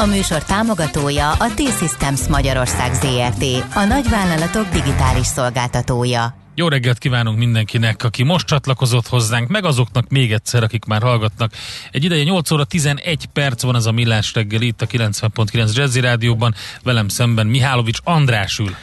A 0.00 0.06
műsor 0.06 0.44
támogatója 0.44 1.30
a 1.30 1.54
T-Systems 1.54 2.26
Magyarország 2.28 2.94
ZRT, 2.94 3.44
a 3.74 3.84
nagyvállalatok 3.84 4.68
digitális 4.68 5.26
szolgáltatója. 5.26 6.34
Jó 6.54 6.68
reggelt 6.68 6.98
kívánunk 6.98 7.38
mindenkinek, 7.38 8.04
aki 8.04 8.22
most 8.22 8.46
csatlakozott 8.46 9.06
hozzánk, 9.06 9.48
meg 9.48 9.64
azoknak 9.64 10.08
még 10.08 10.32
egyszer, 10.32 10.62
akik 10.62 10.84
már 10.84 11.02
hallgatnak. 11.02 11.52
Egy 11.90 12.04
ideje 12.04 12.22
8 12.22 12.50
óra 12.50 12.64
11 12.64 13.26
perc 13.32 13.62
van 13.62 13.76
ez 13.76 13.86
a 13.86 13.92
millás 13.92 14.34
reggel 14.34 14.60
itt 14.60 14.82
a 14.82 14.86
90.9 14.86 15.74
Jazzy 15.74 16.00
Rádióban, 16.00 16.54
velem 16.82 17.08
szemben 17.08 17.46
Mihálovics 17.46 17.98
András 18.04 18.58
ül. 18.58 18.74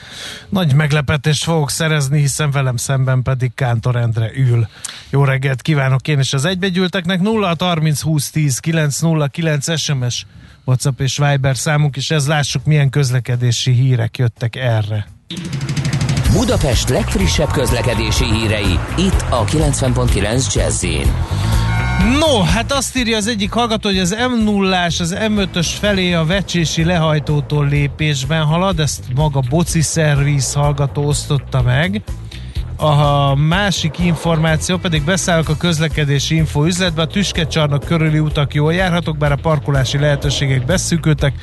Nagy 0.50 0.74
meglepetést 0.74 1.44
fogok 1.44 1.70
szerezni, 1.70 2.20
hiszen 2.20 2.52
velem 2.52 2.78
szemben 2.78 3.22
pedig 3.22 3.52
Kántor 3.56 3.96
Endre 3.96 4.32
ül. 4.36 4.68
Jó 5.10 5.24
reggelt 5.24 5.62
kívánok 5.62 6.08
én 6.08 6.20
és 6.20 6.34
az 6.34 6.46
egybegyűlteknek 6.46 7.22
0 7.22 7.56
30 7.60 8.02
20 8.02 8.30
10 8.30 8.60
909 8.60 9.80
SMS 9.80 10.26
WhatsApp 10.68 11.00
és 11.00 11.18
Viber 11.18 11.58
számunk, 11.58 11.96
és 11.96 12.12
ez 12.12 12.28
lássuk 12.28 12.66
milyen 12.66 12.90
közlekedési 12.90 13.72
hírek 13.72 14.18
jöttek 14.18 14.56
erre. 14.56 15.08
Budapest 16.32 16.90
legfrissebb 16.90 17.52
közlekedési 17.52 18.24
hírei, 18.24 18.80
itt 18.98 19.26
a 19.30 19.46
90.9 19.46 20.54
jazz 20.54 20.86
No, 22.20 22.42
hát 22.42 22.72
azt 22.72 22.98
írja 22.98 23.18
az 23.18 23.28
egyik 23.28 23.52
hallgató, 23.52 23.90
hogy 23.90 24.00
az 24.00 24.16
m 24.30 24.44
0 24.44 24.84
az 24.84 25.16
M5-ös 25.20 25.68
felé 25.80 26.14
a 26.14 26.26
vecsési 26.26 26.84
lehajtótól 26.84 27.68
lépésben 27.68 28.44
halad, 28.44 28.80
ezt 28.80 29.04
maga 29.16 29.40
Boci 29.50 29.82
Szerviz 29.82 30.54
hallgató 30.54 31.06
osztotta 31.06 31.62
meg. 31.62 32.02
A 32.80 33.36
másik 33.36 34.00
információ 34.00 34.78
pedig 34.78 35.04
beszállok 35.04 35.50
a 35.50 35.58
közlekedési 35.58 36.36
info 36.36 36.66
üzletbe, 36.66 37.02
a 37.02 37.08
Tüskecsarnok 37.08 37.84
körüli 37.84 38.20
utak 38.20 38.54
jól 38.54 38.74
járhatók, 38.74 39.18
bár 39.18 39.32
a 39.32 39.36
parkolási 39.36 39.98
lehetőségek 39.98 40.66
beszűkültek. 40.66 41.34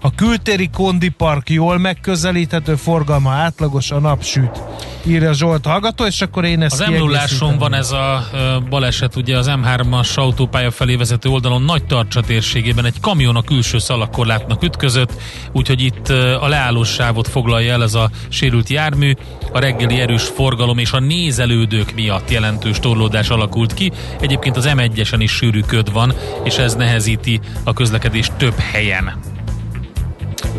A 0.00 0.14
kültéri 0.14 0.70
kondipark 0.72 1.50
jól 1.50 1.78
megközelíthető, 1.78 2.74
forgalma 2.74 3.30
átlagos, 3.30 3.90
a 3.90 3.98
nap 3.98 4.24
süt. 4.24 4.62
Írja 5.06 5.32
Zsolt 5.32 5.66
hallgató, 5.66 6.04
és 6.04 6.20
akkor 6.20 6.44
én 6.44 6.62
ezt 6.62 6.80
Az 6.80 6.88
m 6.88 7.58
van 7.58 7.74
ez 7.74 7.92
a 7.92 8.28
baleset, 8.68 9.16
ugye 9.16 9.36
az 9.36 9.50
M3-as 9.50 10.14
autópálya 10.14 10.70
felé 10.70 10.94
vezető 10.96 11.28
oldalon 11.28 11.62
nagy 11.62 11.84
tartsa 11.84 12.20
térségében 12.20 12.84
egy 12.84 13.00
kamion 13.00 13.36
a 13.36 13.42
külső 13.42 13.78
szalagkorlátnak 13.78 14.62
ütközött, 14.62 15.12
úgyhogy 15.52 15.80
itt 15.80 16.08
a 16.40 16.48
leállós 16.48 16.88
sávot 16.88 17.28
foglalja 17.28 17.72
el 17.72 17.82
ez 17.82 17.94
a 17.94 18.10
sérült 18.28 18.68
jármű. 18.68 19.12
A 19.52 19.58
reggeli 19.58 20.00
erős 20.00 20.22
forgalom 20.22 20.78
és 20.78 20.92
a 20.92 21.00
nézelődők 21.00 21.94
miatt 21.94 22.30
jelentős 22.30 22.80
torlódás 22.80 23.28
alakult 23.28 23.74
ki. 23.74 23.92
Egyébként 24.20 24.56
az 24.56 24.68
M1-esen 24.68 25.18
is 25.18 25.30
sűrű 25.30 25.60
köd 25.60 25.92
van, 25.92 26.14
és 26.44 26.56
ez 26.56 26.74
nehezíti 26.74 27.40
a 27.64 27.72
közlekedést 27.72 28.32
több 28.32 28.58
helyen. 28.58 29.37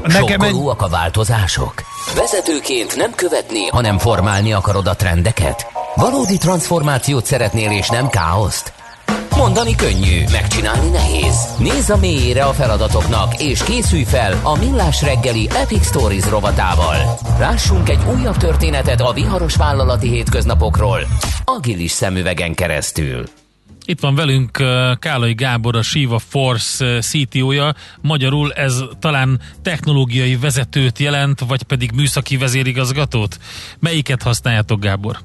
Nekem 0.02 0.42
Sokkolóak 0.42 0.82
egy... 0.82 0.88
a 0.88 0.90
változások? 0.90 1.74
Vezetőként 2.16 2.96
nem 2.96 3.12
követni, 3.16 3.68
hanem 3.68 3.98
formálni 3.98 4.54
akarod 4.54 4.88
a 4.88 4.96
trendeket? 4.96 5.68
Valódi 5.96 6.38
transformációt 6.38 7.26
szeretnél 7.26 7.72
és 7.72 7.90
nem 7.90 8.10
káoszt? 8.10 8.74
Mondani 9.36 9.76
könnyű, 9.76 10.24
megcsinálni 10.32 10.90
nehéz. 10.90 11.48
Nézz 11.58 11.90
a 11.90 11.98
mélyére 11.98 12.44
a 12.44 12.54
feladatoknak, 12.54 13.42
és 13.42 13.64
készülj 13.64 14.04
fel 14.04 14.40
a 14.44 14.58
Millás 14.58 15.02
reggeli 15.02 15.50
Epic 15.56 15.86
Stories 15.86 16.30
rovatával. 16.30 17.20
Lássunk 17.40 17.90
egy 17.90 18.02
újabb 18.18 18.38
történetet 18.38 19.02
a 19.02 19.14
viharos 19.14 19.56
vállalati 19.56 20.10
hétköznapokról, 20.10 21.00
agilis 21.46 21.92
szemüvegen 21.92 22.54
keresztül. 22.54 23.24
Itt 23.90 24.00
van 24.00 24.16
velünk 24.16 24.52
Kálai 25.00 25.34
Gábor, 25.34 25.76
a 25.76 25.82
Shiva 25.82 26.20
Force 26.20 27.00
CTO-ja. 27.00 27.74
Magyarul 28.02 28.52
ez 28.52 28.84
talán 29.00 29.42
technológiai 29.62 30.36
vezetőt 30.36 31.00
jelent, 31.00 31.40
vagy 31.40 31.64
pedig 31.64 31.92
műszaki 31.92 32.38
vezérigazgatót? 32.38 33.40
Melyiket 33.80 34.24
használjátok, 34.24 34.80
Gábor? 34.80 35.18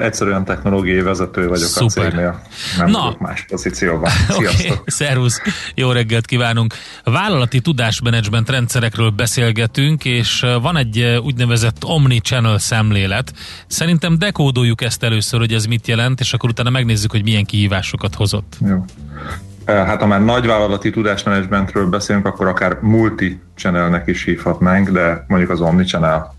Egyszerűen 0.00 0.44
technológiai 0.44 1.00
vezető 1.00 1.48
vagyok 1.48 1.66
Szuper. 1.66 2.04
a 2.04 2.08
cégnél, 2.08 2.42
nem 2.78 2.90
Na. 2.90 3.16
más 3.18 3.44
pozícióban. 3.48 4.10
Sziasztok! 4.28 4.72
Okay. 4.72 4.82
Szervusz! 4.86 5.40
Jó 5.74 5.90
reggelt 5.92 6.26
kívánunk! 6.26 6.74
Vállalati 7.04 7.60
tudásmenedzsment 7.60 8.50
rendszerekről 8.50 9.10
beszélgetünk, 9.10 10.04
és 10.04 10.46
van 10.62 10.76
egy 10.76 11.20
úgynevezett 11.22 11.84
omni-channel 11.84 12.58
szemlélet. 12.58 13.32
Szerintem 13.66 14.18
dekódoljuk 14.18 14.82
ezt 14.82 15.02
először, 15.02 15.40
hogy 15.40 15.52
ez 15.52 15.64
mit 15.64 15.88
jelent, 15.88 16.20
és 16.20 16.32
akkor 16.32 16.50
utána 16.50 16.70
megnézzük, 16.70 17.10
hogy 17.10 17.22
milyen 17.22 17.44
kihívásokat 17.44 18.14
hozott. 18.14 18.56
Jó. 18.66 18.84
Hát 19.66 20.00
ha 20.00 20.06
már 20.06 20.24
nagyvállalati 20.24 20.90
tudásmenedzsmentről 20.90 21.86
beszélünk, 21.86 22.26
akkor 22.26 22.46
akár 22.46 22.78
multi-channelnek 22.80 24.06
is 24.06 24.24
hívhatnánk, 24.24 24.88
de 24.88 25.24
mondjuk 25.28 25.50
az 25.50 25.60
omni-channel 25.60 26.34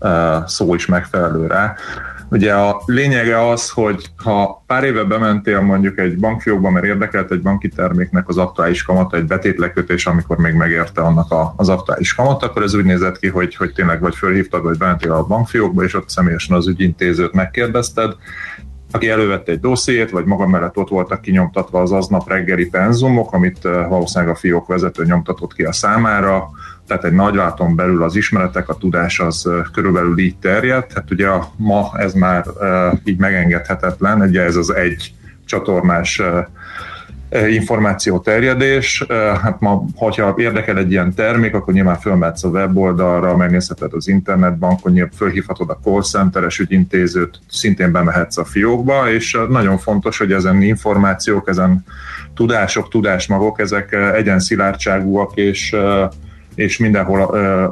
szó 0.46 0.74
is 0.74 0.86
megfelelő 0.86 1.46
rá. 1.46 1.74
Ugye 2.34 2.54
a 2.54 2.82
lényege 2.86 3.48
az, 3.48 3.70
hogy 3.70 4.06
ha 4.16 4.64
pár 4.66 4.84
éve 4.84 5.04
bementél 5.04 5.60
mondjuk 5.60 5.98
egy 5.98 6.18
bankfiókba, 6.18 6.70
mert 6.70 6.84
érdekelt 6.84 7.30
egy 7.30 7.42
banki 7.42 7.68
terméknek 7.68 8.28
az 8.28 8.38
aktuális 8.38 8.82
kamata, 8.82 9.16
egy 9.16 9.24
betétlekötés, 9.24 10.06
amikor 10.06 10.36
még 10.36 10.54
megérte 10.54 11.00
annak 11.00 11.32
a, 11.32 11.54
az 11.56 11.68
aktuális 11.68 12.14
kamat, 12.14 12.42
akkor 12.42 12.62
ez 12.62 12.74
úgy 12.74 12.84
nézett 12.84 13.18
ki, 13.18 13.28
hogy, 13.28 13.54
hogy 13.56 13.72
tényleg 13.72 14.00
vagy 14.00 14.14
fölhívtad, 14.14 14.62
vagy 14.62 14.78
bementél 14.78 15.12
a 15.12 15.26
bankfiókba, 15.26 15.84
és 15.84 15.94
ott 15.94 16.08
személyesen 16.08 16.56
az 16.56 16.66
ügyintézőt 16.68 17.32
megkérdezted, 17.32 18.16
aki 18.90 19.08
elővette 19.08 19.52
egy 19.52 19.60
dossziét, 19.60 20.10
vagy 20.10 20.24
maga 20.24 20.46
mellett 20.46 20.76
ott 20.76 20.88
voltak 20.88 21.20
kinyomtatva 21.20 21.80
az 21.80 21.92
aznap 21.92 22.28
reggeli 22.28 22.66
penzumok, 22.66 23.32
amit 23.32 23.64
eh, 23.64 23.88
valószínűleg 23.88 24.34
a 24.34 24.38
fiók 24.38 24.66
vezető 24.66 25.04
nyomtatott 25.04 25.54
ki 25.54 25.62
a 25.62 25.72
számára, 25.72 26.50
tehát 26.86 27.04
egy 27.04 27.12
nagyválton 27.12 27.76
belül 27.76 28.02
az 28.02 28.16
ismeretek, 28.16 28.68
a 28.68 28.74
tudás 28.74 29.20
az 29.20 29.50
körülbelül 29.72 30.18
így 30.18 30.36
terjed. 30.36 30.92
Hát 30.94 31.10
ugye 31.10 31.28
ma 31.56 31.90
ez 31.96 32.12
már 32.12 32.44
így 33.04 33.18
megengedhetetlen, 33.18 34.20
ugye 34.20 34.42
ez 34.42 34.56
az 34.56 34.74
egy 34.74 35.14
csatornás 35.44 36.22
információ 37.48 38.18
terjedés. 38.18 39.04
Hát 39.42 39.60
ma, 39.60 39.84
hogyha 39.94 40.34
érdekel 40.38 40.78
egy 40.78 40.90
ilyen 40.90 41.14
termék, 41.14 41.54
akkor 41.54 41.74
nyilván 41.74 41.98
fölmehetsz 41.98 42.44
a 42.44 42.48
weboldalra, 42.48 43.36
megnézheted 43.36 43.92
az 43.92 44.08
internetbankon, 44.08 44.92
nyilván 44.92 45.12
fölhívhatod 45.16 45.70
a 45.70 45.78
call 45.82 46.02
centeres 46.02 46.58
ügyintézőt, 46.58 47.38
szintén 47.50 47.92
bemehetsz 47.92 48.36
a 48.36 48.44
fiókba, 48.44 49.10
és 49.10 49.38
nagyon 49.48 49.78
fontos, 49.78 50.18
hogy 50.18 50.32
ezen 50.32 50.62
információk, 50.62 51.48
ezen 51.48 51.84
tudások, 52.34 52.88
tudásmagok, 52.88 53.60
ezek 53.60 53.92
egyen 53.92 54.38
és 55.34 55.76
és 56.54 56.78
mindenhol 56.78 57.20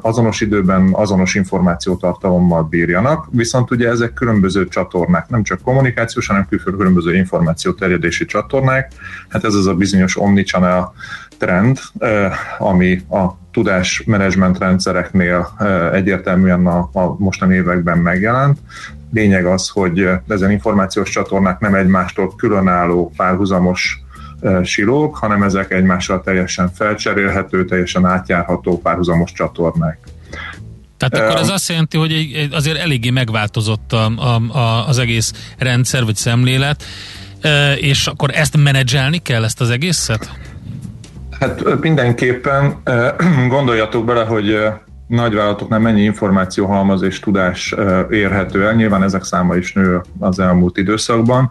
azonos 0.01 0.41
időben 0.41 0.89
azonos 0.93 1.35
információtartalommal 1.35 2.63
bírjanak, 2.63 3.29
viszont 3.31 3.71
ugye 3.71 3.89
ezek 3.89 4.13
különböző 4.13 4.69
csatornák, 4.69 5.29
nem 5.29 5.43
csak 5.43 5.61
kommunikációs, 5.61 6.27
hanem 6.27 6.49
különböző 6.63 7.15
információterjedési 7.15 8.25
csatornák. 8.25 8.93
Hát 9.29 9.45
ez 9.45 9.55
az 9.55 9.67
a 9.67 9.75
bizonyos 9.75 10.19
omnichannel 10.19 10.93
trend, 11.39 11.79
ami 12.59 13.01
a 13.11 13.37
tudásmenedzsment 13.53 14.59
rendszereknél 14.59 15.49
egyértelműen 15.93 16.67
a, 16.67 16.91
a 16.93 17.17
mostani 17.19 17.55
években 17.55 17.99
megjelent. 17.99 18.59
Lényeg 19.13 19.47
az, 19.47 19.69
hogy 19.69 20.09
ezen 20.29 20.51
információs 20.51 21.11
csatornák 21.11 21.59
nem 21.59 21.75
egymástól 21.75 22.35
különálló 22.37 23.13
párhuzamos 23.17 24.02
silók, 24.63 25.17
hanem 25.17 25.43
ezek 25.43 25.71
egymással 25.71 26.21
teljesen 26.21 26.71
felcserélhető, 26.75 27.65
teljesen 27.65 28.07
átjárható 28.07 28.81
párhuzamos 28.81 29.33
csatornák. 29.33 29.99
Tehát 30.97 31.27
akkor 31.27 31.41
ez 31.41 31.49
azt 31.49 31.69
jelenti, 31.69 31.97
hogy 31.97 32.49
azért 32.53 32.79
eléggé 32.79 33.11
megváltozott 33.11 33.93
a, 33.93 34.13
a, 34.17 34.59
a, 34.59 34.89
az 34.89 34.99
egész 34.99 35.33
rendszer 35.59 36.05
vagy 36.05 36.17
szemlélet, 36.17 36.85
és 37.77 38.07
akkor 38.07 38.31
ezt 38.35 38.57
menedzselni 38.57 39.19
kell, 39.19 39.45
ezt 39.45 39.61
az 39.61 39.71
egészet? 39.71 40.31
Hát 41.41 41.81
mindenképpen 41.81 42.83
gondoljatok 43.49 44.05
bele, 44.05 44.25
hogy 44.25 44.59
nagyvállalatoknál 45.07 45.81
mennyi 45.81 46.03
információ 46.03 46.67
halmaz 46.67 47.03
és 47.03 47.21
tudás 47.21 47.75
érhető 48.11 48.67
el. 48.67 48.75
Nyilván 48.75 49.03
ezek 49.03 49.25
száma 49.25 49.57
is 49.57 49.73
nő 49.73 50.01
az 50.19 50.39
elmúlt 50.39 50.77
időszakban 50.77 51.51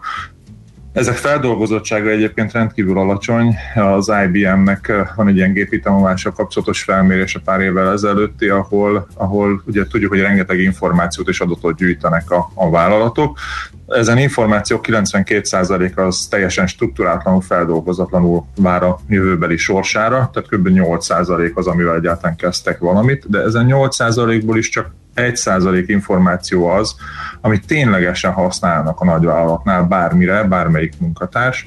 Ezek 0.92 1.14
feldolgozottsága 1.14 2.10
egyébként 2.10 2.52
rendkívül 2.52 2.98
alacsony. 2.98 3.56
Az 3.74 4.12
IBM-nek 4.26 4.92
van 5.16 5.28
egy 5.28 5.36
ilyen 5.36 5.52
gépi 5.52 5.80
tanulással 5.80 6.32
kapcsolatos 6.32 6.82
felmérés 6.82 7.34
a 7.34 7.40
pár 7.44 7.60
évvel 7.60 7.92
ezelőtti, 7.92 8.48
ahol, 8.48 9.06
ahol 9.14 9.62
ugye 9.66 9.86
tudjuk, 9.86 10.10
hogy 10.10 10.20
rengeteg 10.20 10.58
információt 10.58 11.28
és 11.28 11.40
adatot 11.40 11.76
gyűjtenek 11.76 12.30
a, 12.30 12.50
a 12.54 12.70
vállalatok. 12.70 13.38
Ezen 13.86 14.18
információ 14.18 14.80
92% 14.82 15.94
az 15.94 16.26
teljesen 16.26 16.66
struktúrátlanul, 16.66 17.40
feldolgozatlanul 17.40 18.44
vár 18.56 18.82
a 18.82 18.98
jövőbeli 19.08 19.56
sorsára, 19.56 20.30
tehát 20.32 20.48
kb. 20.48 20.68
8% 20.70 21.54
az, 21.54 21.66
amivel 21.66 21.94
egyáltalán 21.94 22.36
kezdtek 22.36 22.78
valamit, 22.78 23.30
de 23.30 23.38
ezen 23.38 23.66
8%-ból 23.68 24.58
is 24.58 24.68
csak 24.68 24.90
1% 25.16 25.84
információ 25.86 26.66
az, 26.66 26.94
amit 27.40 27.66
ténylegesen 27.66 28.32
használnak 28.32 29.00
a 29.00 29.04
nagyvállalatnál 29.04 29.82
bármire, 29.82 30.42
bármelyik 30.42 30.92
munkatárs. 30.98 31.66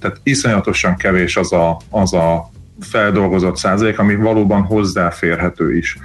Tehát 0.00 0.20
iszonyatosan 0.22 0.96
kevés 0.96 1.36
az 1.36 1.52
a, 1.52 1.76
az 1.90 2.14
a 2.14 2.50
feldolgozott 2.80 3.56
százalék, 3.56 3.98
ami 3.98 4.14
valóban 4.14 4.62
hozzáférhető 4.62 5.76
is. 5.76 5.98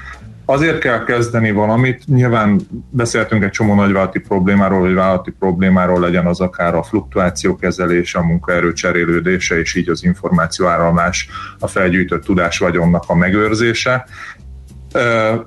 Azért 0.48 0.80
kell 0.80 1.04
kezdeni 1.04 1.52
valamit, 1.52 2.04
nyilván 2.08 2.62
beszéltünk 2.90 3.44
egy 3.44 3.50
csomó 3.50 3.76
nagyvállalati 3.76 4.20
problémáról, 4.20 4.80
vagy 4.80 4.94
vállalati 4.94 5.32
problémáról 5.32 6.00
legyen 6.00 6.26
az 6.26 6.40
akár 6.40 6.76
a 6.76 6.84
fluktuáció 6.84 7.56
kezelése, 7.56 8.20
a 8.20 8.24
munkaerő 8.24 8.74
cserélődése, 8.74 9.60
és 9.60 9.76
így 9.76 9.90
az 9.90 10.04
információ 10.04 10.66
áramlás, 10.68 11.30
a 11.60 11.68
felgyűjtött 11.68 12.24
tudás 12.24 12.58
vagyonnak 12.58 13.04
a 13.08 13.16
megőrzése 13.16 14.06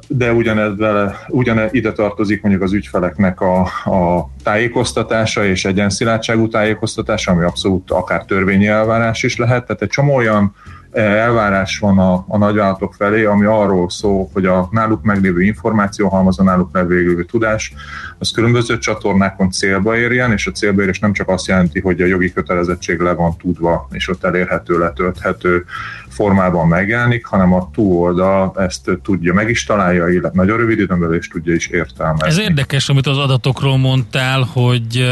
de 0.08 0.32
ugyanezzel, 0.32 1.18
ugyane 1.28 1.68
ide 1.70 1.92
tartozik 1.92 2.42
mondjuk 2.42 2.62
az 2.64 2.72
ügyfeleknek 2.72 3.40
a, 3.40 3.60
a 3.84 4.30
tájékoztatása 4.42 5.44
és 5.44 5.64
egyenszilátságú 5.64 6.48
tájékoztatása, 6.48 7.32
ami 7.32 7.44
abszolút 7.44 7.90
akár 7.90 8.24
törvényi 8.24 8.66
elvárás 8.66 9.22
is 9.22 9.36
lehet. 9.36 9.66
Tehát 9.66 9.82
egy 9.82 9.88
csomó 9.88 10.14
olyan 10.14 10.54
elvárás 10.92 11.78
van 11.78 11.98
a, 11.98 12.24
a 12.28 12.38
nagyvállalatok 12.38 12.94
felé, 12.94 13.24
ami 13.24 13.44
arról 13.44 13.90
szól, 13.90 14.30
hogy 14.32 14.46
a 14.46 14.68
náluk 14.70 15.02
meglévő 15.02 15.42
információ, 15.42 16.08
halmaz 16.08 16.38
a 16.38 16.42
náluk 16.42 16.72
meglévő 16.72 17.24
tudás, 17.24 17.72
az 18.18 18.30
különböző 18.30 18.78
csatornákon 18.78 19.50
célba 19.50 19.96
érjen, 19.96 20.32
és 20.32 20.46
a 20.46 20.50
célba 20.50 20.82
érés 20.82 20.98
nem 20.98 21.12
csak 21.12 21.28
azt 21.28 21.46
jelenti, 21.46 21.80
hogy 21.80 22.00
a 22.00 22.06
jogi 22.06 22.32
kötelezettség 22.32 23.00
le 23.00 23.12
van 23.12 23.36
tudva, 23.36 23.88
és 23.92 24.08
ott 24.08 24.24
elérhető, 24.24 24.78
letölthető 24.78 25.64
formában 26.08 26.68
megjelenik, 26.68 27.26
hanem 27.26 27.52
a 27.52 27.70
túloldal 27.72 28.52
ezt 28.56 28.90
tudja, 29.02 29.34
meg 29.34 29.50
is 29.50 29.64
találja, 29.64 30.08
illetve 30.08 30.30
nagyon 30.42 30.56
rövid 30.56 30.78
időn 30.78 31.00
belül 31.00 31.16
is 31.16 31.28
tudja 31.28 31.54
is 31.54 31.66
értelmezni. 31.66 32.28
Ez 32.28 32.38
érdekes, 32.38 32.88
amit 32.88 33.06
az 33.06 33.18
adatokról 33.18 33.78
mondtál, 33.78 34.48
hogy 34.52 35.06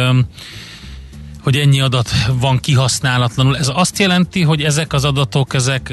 hogy 1.46 1.56
ennyi 1.56 1.80
adat 1.80 2.10
van 2.40 2.58
kihasználatlanul. 2.58 3.56
Ez 3.56 3.70
azt 3.74 3.98
jelenti, 3.98 4.42
hogy 4.42 4.62
ezek 4.62 4.92
az 4.92 5.04
adatok, 5.04 5.54
ezek, 5.54 5.92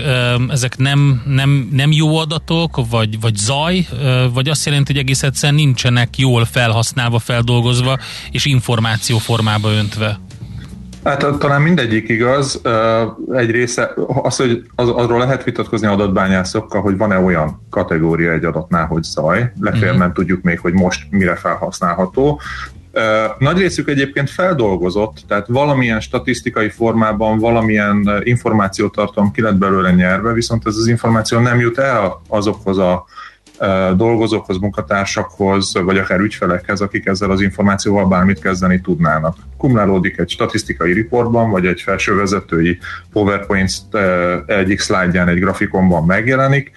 ezek 0.49 0.77
nem, 0.77 1.21
nem, 1.25 1.69
nem 1.71 1.91
jó 1.91 2.17
adatok, 2.17 2.79
vagy, 2.89 3.19
vagy 3.19 3.35
zaj, 3.35 3.87
vagy 4.33 4.49
azt 4.49 4.65
jelenti, 4.65 4.91
hogy 4.91 5.01
egész 5.01 5.23
egyszerűen 5.23 5.59
nincsenek 5.59 6.17
jól 6.17 6.45
felhasználva, 6.45 7.19
feldolgozva, 7.19 7.97
és 8.31 8.45
információ 8.45 9.17
formába 9.17 9.71
öntve? 9.71 10.19
Hát 11.03 11.25
talán 11.39 11.61
mindegyik 11.61 12.09
igaz. 12.09 12.61
Egy 13.33 13.51
része, 13.51 13.93
az, 14.23 14.35
hogy 14.35 14.63
az, 14.75 14.89
arról 14.89 15.19
lehet 15.19 15.43
vitatkozni 15.43 15.87
adatbányászokkal, 15.87 16.81
hogy 16.81 16.97
van-e 16.97 17.19
olyan 17.19 17.65
kategória 17.69 18.31
egy 18.31 18.43
adatnál, 18.43 18.85
hogy 18.85 19.03
zaj. 19.03 19.51
Legfeljebb 19.59 19.89
uh-huh. 19.89 19.99
nem 19.99 20.13
tudjuk 20.13 20.41
még, 20.41 20.59
hogy 20.59 20.73
most 20.73 21.07
mire 21.09 21.35
felhasználható. 21.35 22.41
Nagy 23.37 23.57
részük 23.57 23.89
egyébként 23.89 24.29
feldolgozott, 24.29 25.17
tehát 25.27 25.47
valamilyen 25.47 25.99
statisztikai 25.99 26.69
formában 26.69 27.39
valamilyen 27.39 28.21
információtartalom 28.23 29.31
ki 29.31 29.41
lett 29.41 29.55
belőle 29.55 29.91
nyerve, 29.91 30.33
viszont 30.33 30.67
ez 30.67 30.75
az 30.75 30.87
információ 30.87 31.39
nem 31.39 31.59
jut 31.59 31.77
el 31.77 32.21
azokhoz 32.27 32.77
a 32.77 33.05
dolgozókhoz, 33.95 34.57
munkatársakhoz, 34.57 35.73
vagy 35.73 35.97
akár 35.97 36.19
ügyfelekhez, 36.19 36.81
akik 36.81 37.05
ezzel 37.05 37.31
az 37.31 37.41
információval 37.41 38.05
bármit 38.05 38.39
kezdeni 38.39 38.81
tudnának. 38.81 39.35
Kumulálódik 39.57 40.17
egy 40.17 40.29
statisztikai 40.29 40.93
riportban, 40.93 41.49
vagy 41.49 41.65
egy 41.65 41.81
felsővezetői 41.81 42.77
PowerPoint 43.11 43.71
egyik 44.45 44.79
szlájdján, 44.79 45.27
egy 45.27 45.39
grafikonban 45.39 46.05
megjelenik, 46.05 46.71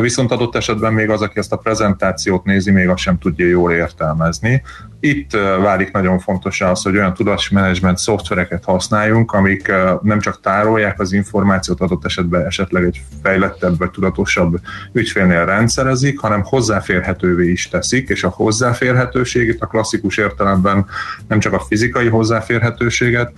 Viszont 0.00 0.30
adott 0.30 0.54
esetben 0.54 0.92
még 0.92 1.10
az, 1.10 1.22
aki 1.22 1.38
ezt 1.38 1.52
a 1.52 1.56
prezentációt 1.56 2.44
nézi, 2.44 2.70
még 2.70 2.88
azt 2.88 3.02
sem 3.02 3.18
tudja 3.18 3.46
jól 3.46 3.72
értelmezni. 3.72 4.62
Itt 5.00 5.30
válik 5.60 5.92
nagyon 5.92 6.18
fontos 6.18 6.60
az, 6.60 6.82
hogy 6.82 6.96
olyan 6.96 7.14
tudatmenedzsment 7.14 7.98
szoftvereket 7.98 8.64
használjunk, 8.64 9.32
amik 9.32 9.72
nem 10.02 10.20
csak 10.20 10.40
tárolják 10.40 11.00
az 11.00 11.12
információt, 11.12 11.80
adott 11.80 12.04
esetben 12.04 12.46
esetleg 12.46 12.84
egy 12.84 13.02
fejlettebb 13.22 13.78
vagy 13.78 13.90
tudatosabb 13.90 14.60
ügyfélnél 14.92 15.44
rendszerezik, 15.44 16.18
hanem 16.18 16.42
hozzáférhetővé 16.42 17.50
is 17.50 17.68
teszik, 17.68 18.08
és 18.08 18.24
a 18.24 18.28
hozzáférhetőségét 18.28 19.60
a 19.62 19.66
klasszikus 19.66 20.16
értelemben 20.16 20.86
nem 21.28 21.38
csak 21.38 21.52
a 21.52 21.60
fizikai 21.60 22.08
hozzáférhetőséget, 22.08 23.32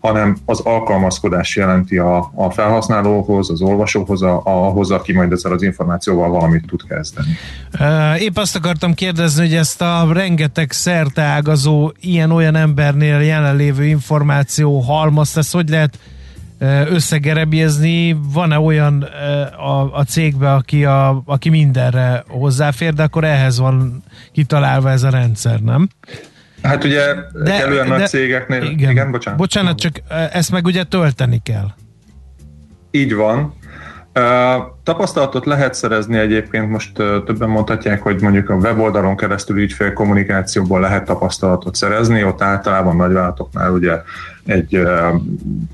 hanem 0.00 0.36
az 0.44 0.60
alkalmazkodás 0.60 1.56
jelenti 1.56 1.98
a, 1.98 2.30
a 2.34 2.50
felhasználóhoz, 2.50 3.50
az 3.50 3.60
olvasóhoz, 3.60 4.22
a, 4.22 4.40
ahhoz, 4.44 4.90
aki 4.90 5.12
majd 5.12 5.32
ezzel 5.32 5.52
az 5.52 5.62
információval 5.62 6.28
valamit 6.28 6.66
tud 6.66 6.80
kezdeni. 6.88 7.28
Épp 8.18 8.36
azt 8.36 8.56
akartam 8.56 8.94
kérdezni, 8.94 9.46
hogy 9.46 9.54
ezt 9.54 9.82
a 9.82 10.08
rengeteg 10.12 10.72
szerteágazó 10.72 11.92
ilyen-olyan 12.00 12.56
embernél 12.56 13.20
jelenlévő 13.20 13.84
információ 13.84 14.78
halmazt, 14.78 15.36
ezt 15.36 15.52
hogy 15.52 15.68
lehet 15.68 15.98
összegerebjezni, 16.88 18.16
van-e 18.32 18.58
olyan 18.58 19.02
a, 19.56 19.98
a 19.98 20.04
cégbe, 20.04 20.52
aki, 20.52 20.84
a, 20.84 21.22
aki 21.24 21.48
mindenre 21.48 22.24
hozzáfér, 22.28 22.92
de 22.92 23.02
akkor 23.02 23.24
ehhez 23.24 23.58
van 23.58 24.02
kitalálva 24.32 24.90
ez 24.90 25.02
a 25.02 25.10
rendszer, 25.10 25.60
nem? 25.60 25.88
Hát 26.62 26.84
ugye 26.84 27.14
de, 27.32 27.58
kellően 27.58 27.88
de, 27.88 27.96
nagy 27.96 28.08
cégeknél... 28.08 28.62
Igen, 28.62 28.90
igen 28.90 29.10
bocsánat. 29.10 29.38
Bocsánat, 29.38 29.78
csak 29.78 29.92
ezt 30.32 30.50
meg 30.52 30.64
ugye 30.64 30.82
tölteni 30.82 31.40
kell. 31.42 31.66
Így 32.90 33.14
van. 33.14 33.54
Uh, 34.14 34.24
tapasztalatot 34.82 35.46
lehet 35.46 35.74
szerezni 35.74 36.18
egyébként, 36.18 36.70
most 36.70 36.98
uh, 36.98 37.24
többen 37.24 37.48
mondhatják, 37.48 38.02
hogy 38.02 38.20
mondjuk 38.22 38.48
a 38.48 38.54
weboldalon 38.54 39.16
keresztül 39.16 39.58
ügyfél 39.58 39.92
kommunikációból 39.92 40.80
lehet 40.80 41.04
tapasztalatot 41.04 41.74
szerezni, 41.74 42.24
ott 42.24 42.42
általában 42.42 42.96
nagyvállalatoknál 42.96 43.70
ugye 43.70 44.02
egy 44.50 44.82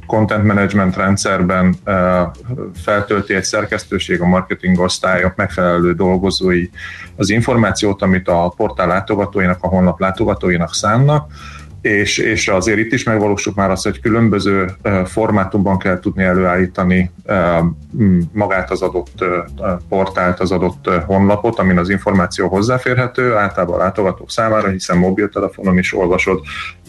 content 0.07 0.45
management 0.45 0.97
rendszerben 0.97 1.75
feltölti 2.75 3.35
egy 3.35 3.45
szerkesztőség, 3.45 4.21
a 4.21 4.27
marketing 4.27 4.79
osztályok 4.79 5.37
megfelelő 5.37 5.95
dolgozói 5.95 6.69
az 7.17 7.31
információt, 7.31 8.03
amit 8.03 8.29
a 8.29 8.53
portál 8.57 8.87
látogatóinak, 8.87 9.59
a 9.61 9.69
honlap 9.69 10.01
látogatóinak 10.01 10.75
szánnak, 10.75 11.33
és, 11.81 12.19
és 12.19 12.49
azért 12.49 12.79
itt 12.79 12.93
is 12.93 13.05
megvalósul 13.05 13.53
már 13.57 13.71
az, 13.71 13.83
hogy 13.83 14.01
különböző 14.01 14.71
formátumban 15.05 15.79
kell 15.79 16.01
tudni 16.01 16.23
előállítani 16.23 17.11
magát 18.33 18.71
az 18.71 18.83
adott 18.83 19.25
portált, 19.89 20.41
az 20.41 20.51
adott 20.51 20.91
honlapot, 21.07 21.59
amin 21.59 21.79
az 21.79 21.89
információ 21.89 22.49
hozzáférhető, 22.49 23.35
általában 23.35 23.75
a 23.75 23.83
látogatók 23.83 24.31
számára, 24.31 24.69
hiszen 24.69 24.99
mobiltelefonon 24.99 25.79
is 25.79 25.95
olvasod, 25.95 26.41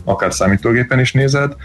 akár 0.08 0.34
számítógépen 0.34 1.00
is 1.00 1.12
nézed, 1.14 1.56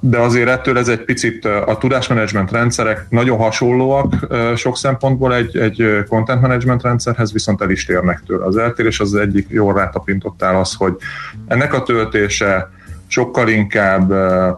de 0.00 0.18
azért 0.18 0.48
ettől 0.48 0.78
ez 0.78 0.88
egy 0.88 1.04
picit 1.04 1.44
a 1.44 1.76
tudásmenedzsment 1.80 2.50
rendszerek 2.50 3.06
nagyon 3.08 3.38
hasonlóak 3.38 4.14
sok 4.56 4.76
szempontból 4.76 5.34
egy, 5.34 5.56
egy 5.56 6.04
content 6.08 6.40
management 6.40 6.82
rendszerhez, 6.82 7.32
viszont 7.32 7.62
el 7.62 7.70
is 7.70 7.84
térnek 7.84 8.22
tőle. 8.26 8.44
Az 8.44 8.56
eltérés 8.56 9.00
az 9.00 9.14
egyik 9.14 9.46
jól 9.48 9.74
rátapintottál 9.74 10.56
az, 10.56 10.74
hogy 10.74 10.96
ennek 11.46 11.74
a 11.74 11.82
töltése 11.82 12.70
sokkal 13.10 13.48
inkább 13.48 14.08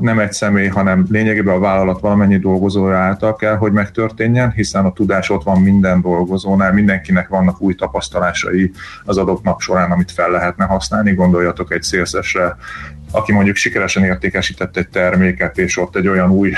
nem 0.00 0.18
egy 0.18 0.32
személy, 0.32 0.66
hanem 0.66 1.06
lényegében 1.10 1.54
a 1.54 1.58
vállalat 1.58 2.00
valamennyi 2.00 2.38
dolgozója 2.38 2.96
által 2.96 3.36
kell, 3.36 3.56
hogy 3.56 3.72
megtörténjen, 3.72 4.50
hiszen 4.50 4.84
a 4.84 4.92
tudás 4.92 5.30
ott 5.30 5.42
van 5.42 5.60
minden 5.60 6.00
dolgozónál, 6.00 6.72
mindenkinek 6.72 7.28
vannak 7.28 7.60
új 7.60 7.74
tapasztalásai 7.74 8.70
az 9.04 9.18
adott 9.18 9.42
nap 9.42 9.60
során, 9.60 9.90
amit 9.90 10.10
fel 10.10 10.30
lehetne 10.30 10.64
használni. 10.64 11.14
Gondoljatok 11.14 11.72
egy 11.72 11.82
szélszesre, 11.82 12.56
aki 13.10 13.32
mondjuk 13.32 13.56
sikeresen 13.56 14.04
értékesített 14.04 14.76
egy 14.76 14.88
terméket, 14.88 15.58
és 15.58 15.78
ott 15.78 15.96
egy 15.96 16.08
olyan 16.08 16.30
új 16.30 16.52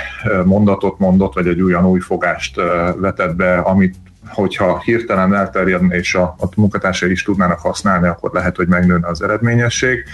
mondatot 0.44 0.98
mondott, 0.98 1.34
vagy 1.34 1.46
egy 1.46 1.62
olyan 1.62 1.86
új 1.86 2.00
fogást 2.00 2.60
vetett 2.96 3.36
be, 3.36 3.58
amit 3.58 3.96
hogyha 4.34 4.80
hirtelen 4.80 5.34
elterjedne 5.34 5.96
és 5.96 6.14
a, 6.14 6.22
a 6.22 6.48
munkatársai 6.56 7.10
is 7.10 7.22
tudnának 7.22 7.58
használni, 7.58 8.06
akkor 8.06 8.32
lehet, 8.32 8.56
hogy 8.56 8.68
megnőne 8.68 9.08
az 9.08 9.22
eredményesség, 9.22 10.04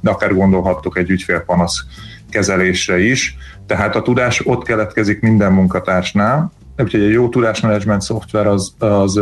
de 0.00 0.10
akár 0.10 0.34
gondolhattok 0.34 0.98
egy 0.98 1.10
ügyfélpanasz 1.10 1.84
kezelésre 2.30 2.98
is. 2.98 3.36
Tehát 3.66 3.96
a 3.96 4.02
tudás 4.02 4.46
ott 4.46 4.64
keletkezik 4.64 5.20
minden 5.20 5.52
munkatársnál, 5.52 6.52
úgyhogy 6.78 7.02
egy 7.02 7.10
jó 7.10 7.28
tudásmenedzsment 7.28 8.02
szoftver 8.02 8.46
az, 8.46 8.74
az 8.78 9.20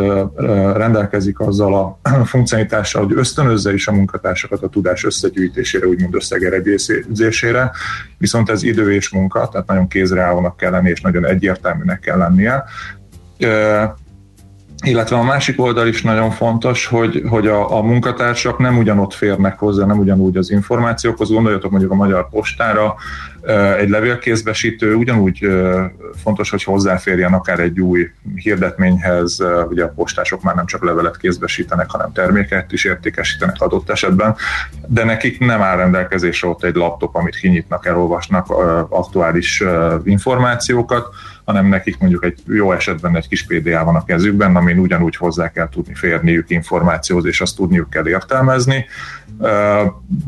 rendelkezik 0.76 1.40
azzal 1.40 1.74
a 1.74 1.98
funkcionitással, 2.32 3.04
hogy 3.04 3.16
ösztönözze 3.16 3.72
is 3.72 3.88
a 3.88 3.92
munkatársakat 3.92 4.62
a 4.62 4.68
tudás 4.68 5.04
összegyűjtésére, 5.04 5.86
úgymond 5.86 6.14
összegerebjézésére, 6.14 7.70
viszont 8.18 8.50
ez 8.50 8.62
idő 8.62 8.92
és 8.92 9.10
munka, 9.10 9.48
tehát 9.48 9.66
nagyon 9.66 9.88
kézreállónak 9.88 10.56
kell 10.56 10.70
lenni, 10.70 10.90
és 10.90 11.00
nagyon 11.00 11.26
egyértelműnek 11.26 12.00
kell 12.00 12.18
lennie 12.18 12.64
illetve 14.84 15.16
a 15.16 15.22
másik 15.22 15.60
oldal 15.60 15.86
is 15.86 16.02
nagyon 16.02 16.30
fontos, 16.30 16.86
hogy, 16.86 17.22
hogy 17.28 17.46
a, 17.46 17.76
a 17.76 17.82
munkatársak 17.82 18.58
nem 18.58 18.78
ugyanott 18.78 19.14
férnek 19.14 19.58
hozzá, 19.58 19.86
nem 19.86 19.98
ugyanúgy 19.98 20.36
az 20.36 20.50
információkhoz. 20.50 21.30
Gondoljatok 21.30 21.70
mondjuk 21.70 21.92
a 21.92 21.94
Magyar 21.94 22.28
Postára, 22.28 22.94
egy 23.78 23.88
levélkézbesítő 23.88 24.94
ugyanúgy 24.94 25.48
fontos, 26.22 26.50
hogy 26.50 26.62
hozzáférjen 26.62 27.32
akár 27.32 27.60
egy 27.60 27.80
új 27.80 28.10
hirdetményhez, 28.34 29.42
ugye 29.68 29.84
a 29.84 29.92
postások 29.96 30.42
már 30.42 30.54
nem 30.54 30.66
csak 30.66 30.84
levelet 30.84 31.16
kézbesítenek, 31.16 31.90
hanem 31.90 32.12
terméket 32.12 32.72
is 32.72 32.84
értékesítenek 32.84 33.56
adott 33.58 33.90
esetben, 33.90 34.36
de 34.86 35.04
nekik 35.04 35.38
nem 35.38 35.62
áll 35.62 35.76
rendelkezésre 35.76 36.48
ott 36.48 36.64
egy 36.64 36.74
laptop, 36.74 37.14
amit 37.14 37.36
kinyitnak, 37.36 37.86
elolvasnak 37.86 38.50
aktuális 38.88 39.64
információkat, 40.04 41.08
hanem 41.44 41.66
nekik 41.66 41.98
mondjuk 41.98 42.24
egy 42.24 42.42
jó 42.46 42.72
esetben 42.72 43.16
egy 43.16 43.28
kis 43.28 43.46
PDA 43.46 43.84
van 43.84 43.94
a 43.94 44.04
kezükben, 44.04 44.56
amin 44.56 44.78
ugyanúgy 44.78 45.16
hozzá 45.16 45.50
kell 45.50 45.68
tudni 45.68 45.94
férniük 45.94 46.50
információhoz, 46.50 47.26
és 47.26 47.40
azt 47.40 47.56
tudniuk 47.56 47.90
kell 47.90 48.08
értelmezni, 48.08 48.86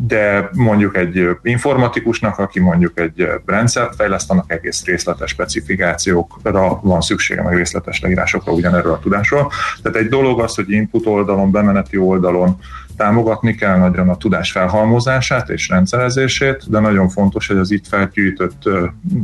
de 0.06 0.50
mondjuk 0.52 0.96
egy 0.96 1.28
informatikusnak, 1.42 2.38
aki 2.38 2.60
mondjuk 2.60 3.00
egy 3.00 3.28
rendszert 3.46 3.94
fejleszt, 3.94 4.30
annak 4.30 4.52
egész 4.52 4.84
részletes 4.84 5.30
specifikációkra 5.30 6.80
van 6.82 7.00
szüksége, 7.00 7.42
meg 7.42 7.56
részletes 7.56 8.00
leírásokra 8.00 8.52
ugyanerről 8.52 8.92
a 8.92 8.98
tudásról. 8.98 9.50
Tehát 9.82 9.98
egy 9.98 10.08
dolog 10.08 10.40
az, 10.40 10.54
hogy 10.54 10.70
input 10.70 11.06
oldalon, 11.06 11.50
bemeneti 11.50 11.96
oldalon 11.96 12.58
támogatni 12.96 13.54
kell 13.54 13.78
nagyon 13.78 14.08
a 14.08 14.16
tudás 14.16 14.52
felhalmozását 14.52 15.48
és 15.48 15.68
rendszerezését, 15.68 16.70
de 16.70 16.78
nagyon 16.78 17.08
fontos, 17.08 17.46
hogy 17.46 17.56
az 17.56 17.70
itt 17.70 17.86
felgyűjtött 17.86 18.68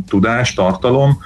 tudás, 0.08 0.54
tartalom 0.54 1.18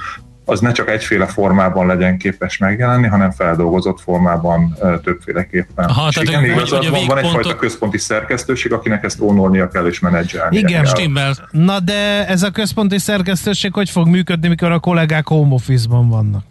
az 0.48 0.60
ne 0.60 0.72
csak 0.72 0.88
egyféle 0.88 1.26
formában 1.26 1.86
legyen 1.86 2.18
képes 2.18 2.58
megjelenni, 2.58 3.06
hanem 3.06 3.30
feldolgozott 3.30 4.00
formában 4.00 4.76
többféleképpen. 5.02 5.84
Aha, 5.84 6.10
tehát 6.10 6.28
igen, 6.28 6.44
igazad, 6.44 6.90
van, 6.90 7.06
van 7.06 7.18
egyfajta 7.18 7.56
központi 7.56 7.98
szerkesztőség, 7.98 8.72
akinek 8.72 9.04
ezt 9.04 9.20
ónolnia 9.20 9.68
kell 9.68 9.86
és 9.86 10.00
menedzselni. 10.00 10.56
Igen, 10.56 10.84
stimmel. 10.84 11.34
Na 11.50 11.80
de 11.80 12.26
ez 12.26 12.42
a 12.42 12.50
központi 12.50 12.98
szerkesztőség 12.98 13.72
hogy 13.72 13.90
fog 13.90 14.08
működni, 14.08 14.48
mikor 14.48 14.70
a 14.70 14.78
kollégák 14.78 15.26
home 15.26 15.54
office-ban 15.54 16.08
vannak? 16.08 16.44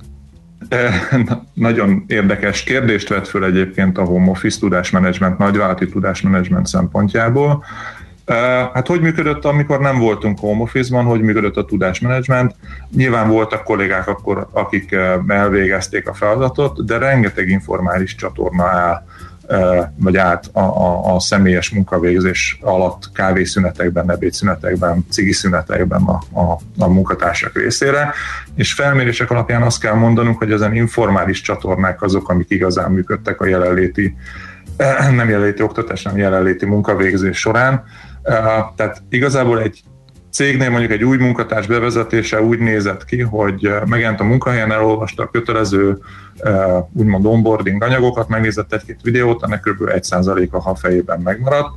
Nagyon 1.54 2.04
érdekes 2.08 2.64
kérdést 2.64 3.10
vett 3.10 3.28
föl 3.28 3.46
egyébként 3.46 3.98
a 3.98 4.04
home 4.04 4.30
office 4.30 4.60
tudásmenedzsment, 4.60 5.38
nagyvállalati 5.38 5.90
tudásmenedzsment 5.90 6.68
szempontjából. 6.68 7.64
Hát 8.74 8.88
hogy 8.88 9.02
működött, 9.02 9.46
amikor 9.46 9.80
nem 9.80 10.00
voltunk 10.00 10.40
home 10.40 10.62
office-ban, 10.62 11.06
hogy 11.06 11.22
működött 11.22 11.56
a 11.56 11.66
tudásmenedzsment? 11.66 12.56
Nyilván 12.96 13.30
voltak 13.30 13.64
kollégák 13.64 14.08
akkor, 14.08 14.48
akik 14.52 14.96
elvégezték 15.28 16.10
a 16.10 16.14
feladatot, 16.14 16.86
de 16.86 16.98
rengeteg 16.98 17.50
informális 17.50 18.16
csatorna 18.16 18.64
áll 18.64 19.04
vagy 19.96 20.18
át 20.18 20.50
a, 20.54 20.60
a, 20.60 21.16
a 21.16 21.20
személyes 21.20 21.70
munkavégzés 21.70 22.60
alatt 22.62 23.12
kávészünetekben, 23.14 24.12
ebédszünetekben, 24.12 25.06
cigiszünetekben 25.10 26.02
a, 26.04 26.40
a, 26.40 26.60
a 26.78 26.88
munkatársak 26.88 27.56
részére, 27.58 28.14
és 28.56 28.74
felmérések 28.74 29.32
alapján 29.32 29.62
azt 29.62 29.80
kell 29.80 29.94
mondanunk, 29.94 30.38
hogy 30.38 30.52
ezen 30.52 30.76
informális 30.76 31.42
csatornák 31.42 32.02
azok, 32.02 32.30
amik 32.30 32.50
igazán 32.50 32.92
működtek 32.92 33.42
a 33.42 33.46
jelenléti 33.46 34.16
nem 35.16 35.30
jelenléti 35.30 35.62
oktatás, 35.62 36.04
nem 36.04 36.18
jelenléti 36.18 36.66
munkavégzés 36.66 37.38
során, 37.38 37.84
tehát 38.76 39.02
igazából 39.10 39.62
egy 39.62 39.84
cégnél 40.32 40.70
mondjuk 40.70 40.92
egy 40.92 41.04
új 41.04 41.18
munkatárs 41.18 41.68
bevezetése 41.68 42.42
úgy 42.42 42.60
nézett 42.60 43.06
ki, 43.06 43.22
hogy 43.22 43.70
megjelent 43.86 44.20
a 44.20 44.24
munkahelyen, 44.24 44.72
elolvasta 44.72 45.24
a 45.24 45.30
kötelező 45.30 45.98
úgymond 46.94 47.26
onboarding 47.26 47.84
anyagokat, 47.84 48.28
megnézett 48.28 48.74
egy-két 48.74 49.00
videót, 49.04 49.44
ennek 49.44 49.62
kb. 49.62 49.90
1%-a 49.90 50.70
a 50.70 50.76
fejében 50.76 51.20
megmaradt, 51.20 51.70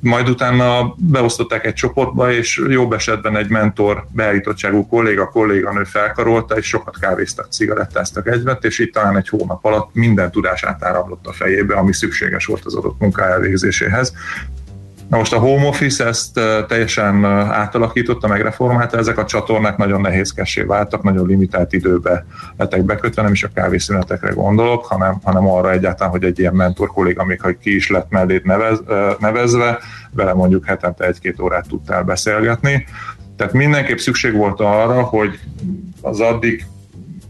majd 0.00 0.28
utána 0.28 0.94
beosztották 0.96 1.66
egy 1.66 1.74
csoportba, 1.74 2.32
és 2.32 2.62
jobb 2.68 2.92
esetben 2.92 3.36
egy 3.36 3.48
mentor 3.48 4.06
beállítottságú 4.12 4.86
kolléga, 4.86 5.28
kolléganő 5.28 5.84
felkarolta, 5.84 6.56
és 6.56 6.66
sokat 6.66 6.98
kávéztak, 6.98 7.52
cigarettáztak 7.52 8.28
egyvet, 8.28 8.64
és 8.64 8.78
itt 8.78 8.92
talán 8.92 9.16
egy 9.16 9.28
hónap 9.28 9.64
alatt 9.64 9.94
minden 9.94 10.30
tudás 10.30 10.64
átáramlott 10.64 11.26
a 11.26 11.32
fejébe, 11.32 11.74
ami 11.74 11.92
szükséges 11.92 12.46
volt 12.46 12.64
az 12.64 12.74
adott 12.74 13.00
munka 13.00 13.24
elvégzéséhez. 13.24 14.12
Na 15.08 15.16
most 15.16 15.32
a 15.32 15.38
home 15.38 15.66
office 15.66 16.06
ezt 16.06 16.40
teljesen 16.68 17.24
átalakította, 17.24 18.28
megreformálta, 18.28 18.98
ezek 18.98 19.18
a 19.18 19.24
csatornák 19.24 19.76
nagyon 19.76 20.00
nehézkessé 20.00 20.62
váltak, 20.62 21.02
nagyon 21.02 21.26
limitált 21.26 21.72
időbe 21.72 22.26
lettek 22.56 22.82
bekötve, 22.82 23.22
nem 23.22 23.32
is 23.32 23.42
a 23.42 23.50
kávészünetekre 23.54 24.30
gondolok, 24.30 24.84
hanem, 24.84 25.20
hanem 25.22 25.48
arra 25.48 25.72
egyáltalán, 25.72 26.12
hogy 26.12 26.24
egy 26.24 26.38
ilyen 26.38 26.54
mentor 26.54 26.88
kolléga, 26.88 27.24
még 27.24 27.40
ha 27.40 27.52
ki 27.58 27.74
is 27.74 27.90
lett 27.90 28.10
mellét 28.10 28.44
nevez, 28.44 28.82
nevezve, 29.18 29.78
vele 30.12 30.32
mondjuk 30.32 30.66
hetente 30.66 31.04
egy-két 31.04 31.40
órát 31.40 31.68
tudtál 31.68 32.02
beszélgetni. 32.02 32.86
Tehát 33.36 33.52
mindenképp 33.52 33.98
szükség 33.98 34.34
volt 34.34 34.60
arra, 34.60 35.02
hogy 35.02 35.38
az 36.00 36.20
addig 36.20 36.66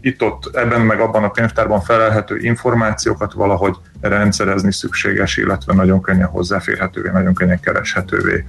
itt-ott 0.01 0.55
ebben 0.55 0.81
meg 0.81 0.99
abban 0.99 1.23
a 1.23 1.31
könyvtárban 1.31 1.81
felelhető 1.81 2.37
információkat 2.37 3.33
valahogy 3.33 3.75
rendszerezni 4.01 4.73
szükséges, 4.73 5.37
illetve 5.37 5.73
nagyon 5.73 6.01
könnyen 6.01 6.27
hozzáférhetővé, 6.27 7.09
nagyon 7.09 7.33
könnyen 7.33 7.59
kereshetővé 7.59 8.45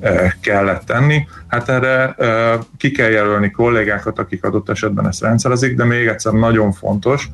eh, 0.00 0.32
kellett 0.40 0.84
tenni. 0.84 1.26
Hát 1.46 1.68
erre 1.68 2.12
eh, 2.12 2.58
ki 2.78 2.90
kell 2.90 3.10
jelölni 3.10 3.50
kollégákat, 3.50 4.18
akik 4.18 4.44
adott 4.44 4.68
esetben 4.68 5.06
ezt 5.06 5.20
rendszerezik, 5.20 5.76
de 5.76 5.84
még 5.84 6.06
egyszer 6.06 6.32
nagyon 6.32 6.72
fontos, 6.72 7.28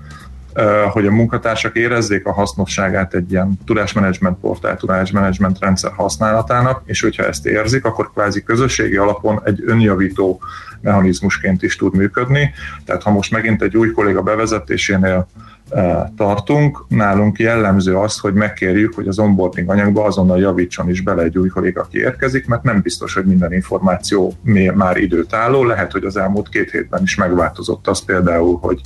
eh, 0.53 0.91
hogy 0.91 1.07
a 1.07 1.11
munkatársak 1.11 1.77
érezzék 1.77 2.27
a 2.27 2.33
hasznosságát 2.33 3.15
egy 3.15 3.31
ilyen 3.31 3.59
tudásmenedzsment 3.67 4.39
portál, 4.39 4.77
tudásmenedzsment 4.77 5.59
rendszer 5.59 5.93
használatának, 5.93 6.83
és 6.85 7.01
hogyha 7.01 7.27
ezt 7.27 7.47
érzik, 7.47 7.85
akkor 7.85 8.11
kvázi 8.13 8.43
közösségi 8.43 8.97
alapon 8.97 9.41
egy 9.45 9.63
önjavító 9.67 10.41
mechanizmusként 10.81 11.63
is 11.63 11.77
tud 11.77 11.97
működni. 11.97 12.53
Tehát 12.85 13.03
ha 13.03 13.11
most 13.11 13.31
megint 13.31 13.63
egy 13.63 13.77
új 13.77 13.91
kolléga 13.91 14.23
bevezetésénél 14.23 15.29
e, 15.71 16.13
tartunk, 16.17 16.85
nálunk 16.89 17.39
jellemző 17.39 17.97
az, 17.97 18.19
hogy 18.19 18.35
megkérjük, 18.35 18.95
hogy 18.95 19.09
az 19.09 19.19
onboarding 19.19 19.71
anyagba 19.71 20.05
azonnal 20.05 20.39
javítson 20.39 20.91
is 20.91 21.01
bele 21.01 21.23
egy 21.23 21.39
új 21.39 21.49
kolléga, 21.49 21.81
aki 21.81 21.99
érkezik, 21.99 22.47
mert 22.47 22.63
nem 22.63 22.81
biztos, 22.81 23.15
hogy 23.15 23.25
minden 23.25 23.53
információ 23.53 24.33
már 24.75 24.97
időtálló, 24.97 25.65
lehet, 25.65 25.93
hogy 25.93 26.05
az 26.05 26.17
elmúlt 26.17 26.49
két 26.49 26.71
hétben 26.71 27.03
is 27.03 27.17
megváltozott 27.17 27.87
az 27.87 28.05
például, 28.05 28.59
hogy 28.61 28.81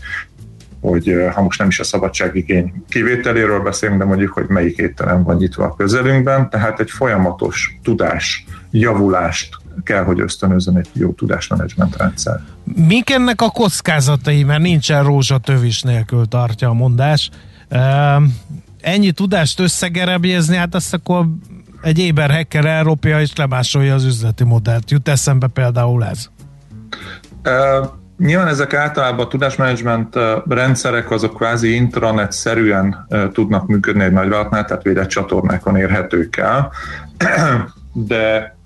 hogy 0.80 1.08
e, 1.08 1.30
ha 1.30 1.42
most 1.42 1.58
nem 1.58 1.68
is 1.68 1.80
a 1.80 1.84
szabadságigény 1.84 2.84
kivételéről 2.88 3.60
beszélünk, 3.60 3.98
de 3.98 4.04
mondjuk, 4.04 4.32
hogy 4.32 4.46
melyik 4.48 4.78
étterem 4.78 5.22
van 5.22 5.36
nyitva 5.36 5.64
a 5.64 5.74
közelünkben, 5.74 6.50
tehát 6.50 6.80
egy 6.80 6.90
folyamatos 6.90 7.78
tudás 7.82 8.44
javulást 8.70 9.56
kell, 9.82 10.04
hogy 10.04 10.20
ösztönözzön 10.20 10.76
egy 10.76 10.88
jó 10.92 11.12
tudásmenedzsment 11.12 11.96
rendszer. 11.96 12.40
Mik 12.64 13.10
ennek 13.10 13.40
a 13.42 13.50
kockázatai, 13.50 14.42
mert 14.42 14.62
nincsen 14.62 15.04
rózsa 15.04 15.38
tövis 15.38 15.82
nélkül 15.82 16.26
tartja 16.26 16.68
a 16.68 16.72
mondás. 16.72 17.30
Ennyi 18.80 19.12
tudást 19.12 19.60
összegerebjezni, 19.60 20.56
hát 20.56 20.74
azt 20.74 20.94
akkor 20.94 21.26
egy 21.82 21.98
éber 21.98 22.30
hacker 22.30 22.64
elropja 22.64 23.20
és 23.20 23.36
lemásolja 23.36 23.94
az 23.94 24.04
üzleti 24.04 24.44
modellt. 24.44 24.90
Jut 24.90 25.08
eszembe 25.08 25.46
például 25.46 26.04
ez? 26.04 26.28
Uh, 27.44 27.88
nyilván 28.18 28.46
ezek 28.46 28.74
általában 28.74 29.24
a 29.24 29.28
tudásmenedzsment 29.28 30.14
rendszerek 30.48 31.10
azok 31.10 31.34
kvázi 31.34 31.74
intranet-szerűen 31.74 33.06
uh, 33.08 33.32
tudnak 33.32 33.66
működni 33.66 34.02
egy 34.02 34.12
nagyvállalatnál, 34.12 34.64
tehát 34.64 34.82
védett 34.82 35.08
csatornákon 35.08 35.76
érhetők 35.76 36.36
el, 36.36 36.72
de 37.92 38.56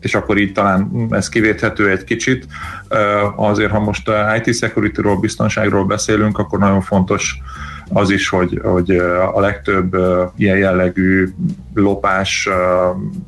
és 0.00 0.14
akkor 0.14 0.38
így 0.38 0.52
talán 0.52 1.06
ez 1.10 1.28
kivéthető 1.28 1.90
egy 1.90 2.04
kicsit. 2.04 2.46
Azért, 3.36 3.70
ha 3.70 3.80
most 3.80 4.10
IT 4.44 4.54
security-ról, 4.54 5.20
biztonságról 5.20 5.84
beszélünk, 5.84 6.38
akkor 6.38 6.58
nagyon 6.58 6.80
fontos 6.80 7.38
az 7.92 8.10
is, 8.10 8.28
hogy, 8.28 8.60
hogy 8.62 8.90
a 9.34 9.40
legtöbb 9.40 9.96
ilyen 10.36 10.58
jellegű 10.58 11.28
lopás 11.74 12.48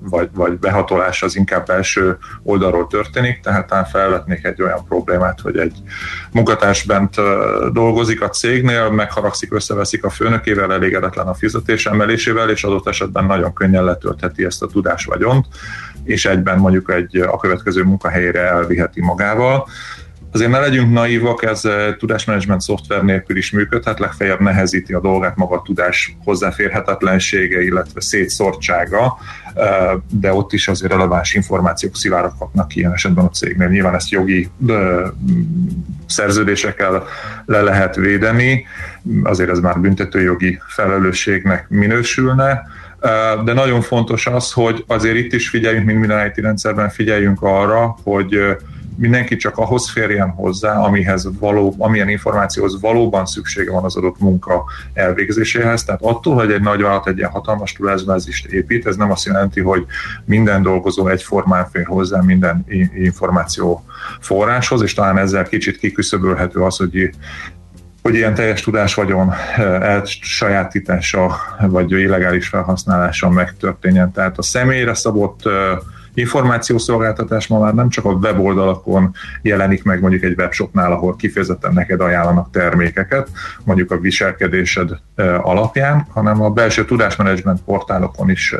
vagy, 0.01 0.29
vagy 0.35 0.59
behatolás 0.59 1.23
az 1.23 1.37
inkább 1.37 1.67
belső 1.67 2.17
oldalról 2.43 2.87
történik, 2.87 3.41
tehát 3.41 3.67
talán 3.67 3.85
felvetnék 3.85 4.45
egy 4.45 4.63
olyan 4.63 4.85
problémát, 4.89 5.41
hogy 5.41 5.57
egy 5.57 5.77
munkatárs 6.33 6.85
bent 6.85 7.15
dolgozik 7.73 8.23
a 8.23 8.29
cégnél, 8.29 8.91
megharagszik, 8.91 9.55
összeveszik 9.55 10.05
a 10.05 10.11
főnökével, 10.11 10.73
elégedetlen 10.73 11.27
a 11.27 11.35
fizetés 11.35 11.87
emelésével, 11.87 12.51
és 12.51 12.65
adott 12.65 12.89
esetben 12.89 13.25
nagyon 13.25 13.53
könnyen 13.53 13.85
letöltheti 13.85 14.45
ezt 14.45 14.63
a 14.63 14.67
tudás 14.67 15.05
vagyont, 15.05 15.47
és 16.05 16.27
egyben 16.27 16.59
mondjuk 16.59 16.91
egy 16.93 17.17
a 17.17 17.37
következő 17.37 17.83
munkahelyére 17.83 18.41
elviheti 18.41 19.01
magával 19.01 19.67
azért 20.35 20.51
ne 20.51 20.59
legyünk 20.59 20.93
naívak, 20.93 21.45
ez 21.45 21.63
tudásmenedzsment 21.99 22.61
szoftver 22.61 23.03
nélkül 23.05 23.37
is 23.37 23.51
működhet, 23.51 23.99
legfeljebb 23.99 24.41
nehezíti 24.41 24.93
a 24.93 25.01
dolgát 25.01 25.37
maga 25.37 25.57
a 25.57 25.63
tudás 25.63 26.17
hozzáférhetetlensége, 26.25 27.63
illetve 27.63 28.01
szétszortsága, 28.01 29.19
de 30.11 30.33
ott 30.33 30.53
is 30.53 30.69
azért 30.69 30.93
releváns 30.93 31.35
információk 31.35 31.97
szivároghatnak 31.97 32.77
ilyen 32.77 32.93
esetben 32.93 33.25
a 33.25 33.31
cégnél. 33.31 33.69
Nyilván 33.69 33.95
ezt 33.95 34.11
jogi 34.11 34.51
szerződésekkel 36.07 37.05
le 37.47 37.61
lehet 37.61 37.95
védeni, 37.97 38.67
azért 39.23 39.51
ez 39.51 39.59
már 39.59 39.81
büntetőjogi 39.81 40.61
felelősségnek 40.69 41.69
minősülne, 41.69 42.63
de 43.45 43.53
nagyon 43.53 43.81
fontos 43.81 44.27
az, 44.27 44.53
hogy 44.53 44.85
azért 44.87 45.17
itt 45.17 45.33
is 45.33 45.49
figyeljünk, 45.49 45.87
mint 45.87 45.99
minden 45.99 46.27
IT 46.27 46.37
rendszerben 46.37 46.89
figyeljünk 46.89 47.43
arra, 47.43 47.97
hogy 48.03 48.57
mindenki 48.97 49.37
csak 49.37 49.59
ahhoz 49.59 49.91
férjen 49.91 50.29
hozzá, 50.29 50.79
amihez 50.79 51.29
való, 51.39 51.75
amilyen 51.79 52.09
információhoz 52.09 52.81
valóban 52.81 53.27
szüksége 53.27 53.71
van 53.73 53.85
az 53.85 53.97
adott 53.97 54.19
munka 54.19 54.65
elvégzéséhez. 54.93 55.85
Tehát 55.85 56.01
attól, 56.03 56.35
hogy 56.35 56.53
egy 56.53 56.61
nagy 56.61 56.83
vállalat 56.83 57.09
egy 57.09 57.19
ilyen 57.19 57.31
hatalmas 57.31 57.73
tudásbázist 57.73 58.47
épít, 58.47 58.87
ez 58.87 58.97
nem 58.97 59.11
azt 59.11 59.25
jelenti, 59.25 59.61
hogy 59.61 59.87
minden 60.25 60.63
dolgozó 60.63 61.09
egyformán 61.09 61.69
fér 61.73 61.87
hozzá 61.87 62.21
minden 62.21 62.65
információ 62.95 63.85
forráshoz, 64.21 64.83
és 64.83 64.95
talán 64.95 65.19
ezzel 65.19 65.45
kicsit 65.45 65.79
kiküszöbölhető 65.79 66.61
az, 66.61 66.77
hogy 66.77 67.11
hogy 68.03 68.15
ilyen 68.15 68.35
teljes 68.35 68.63
tudás 68.63 68.95
vagyon 68.95 69.33
elsajátítása 69.81 71.37
vagy 71.61 71.91
illegális 71.91 72.49
felhasználása 72.49 73.31
megtörténjen. 73.31 74.13
Tehát 74.13 74.39
a 74.39 74.43
személyre 74.43 74.95
szabott 74.95 75.43
információszolgáltatás 76.15 77.47
ma 77.47 77.59
már 77.59 77.75
nem 77.75 77.89
csak 77.89 78.05
a 78.05 78.13
weboldalakon 78.13 79.15
jelenik 79.43 79.85
meg 79.85 80.01
mondjuk 80.01 80.23
egy 80.23 80.39
webshopnál, 80.39 80.93
ahol 80.93 81.17
kifejezetten 81.17 81.73
neked 81.73 82.01
ajánlanak 82.01 82.51
termékeket, 82.51 83.31
mondjuk 83.65 83.91
a 83.91 83.99
viselkedésed 83.99 84.91
alapján, 85.43 86.07
hanem 86.11 86.43
a 86.43 86.51
belső 86.51 86.85
tudásmenedzsment 86.85 87.63
portálokon 87.63 88.31
is 88.31 88.55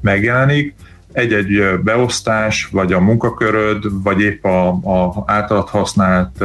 megjelenik, 0.00 0.74
egy-egy 1.12 1.80
beosztás, 1.84 2.68
vagy 2.72 2.92
a 2.92 3.00
munkaköröd, 3.00 4.02
vagy 4.02 4.20
épp 4.20 4.44
a, 4.44 4.68
a 4.68 5.24
általad 5.26 5.68
használt 5.68 6.44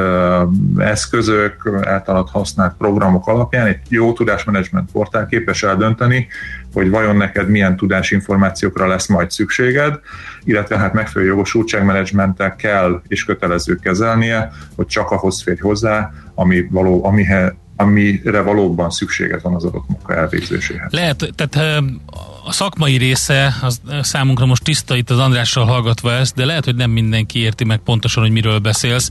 eszközök, 0.77 1.69
általad 1.83 2.29
használt 2.29 2.75
programok 2.77 3.27
alapján 3.27 3.67
egy 3.67 3.79
jó 3.89 4.13
tudásmenedzsment 4.13 4.91
portál 4.91 5.25
képes 5.25 5.63
eldönteni, 5.63 6.27
hogy 6.73 6.89
vajon 6.89 7.15
neked 7.15 7.49
milyen 7.49 7.75
tudásinformációkra 7.75 8.87
lesz 8.87 9.07
majd 9.07 9.31
szükséged, 9.31 9.99
illetve 10.43 10.77
hát 10.77 10.93
megfelelő 10.93 11.29
jogosultságmenedzsmenttel 11.29 12.55
kell 12.55 13.01
és 13.07 13.25
kötelező 13.25 13.75
kezelnie, 13.75 14.51
hogy 14.75 14.85
csak 14.85 15.11
ahhoz 15.11 15.41
férj 15.41 15.59
hozzá, 15.59 16.11
ami 16.35 16.67
való, 16.69 17.05
amihe, 17.05 17.55
amire 17.75 18.41
valóban 18.41 18.89
szükséged 18.89 19.41
van 19.41 19.53
az 19.53 19.63
adott 19.63 19.87
munka 19.87 20.15
elvégzéséhez. 20.15 20.91
Lehet, 20.91 21.29
tehát 21.35 21.83
a 22.47 22.51
szakmai 22.51 22.97
része 22.97 23.55
az 23.61 23.81
számunkra 24.01 24.45
most 24.45 24.63
tiszta 24.63 24.95
itt 24.95 25.09
az 25.09 25.19
Andrással 25.19 25.65
hallgatva 25.65 26.13
ezt, 26.13 26.35
de 26.35 26.45
lehet, 26.45 26.65
hogy 26.65 26.75
nem 26.75 26.91
mindenki 26.91 27.39
érti 27.39 27.63
meg 27.63 27.79
pontosan, 27.79 28.23
hogy 28.23 28.31
miről 28.31 28.59
beszélsz. 28.59 29.09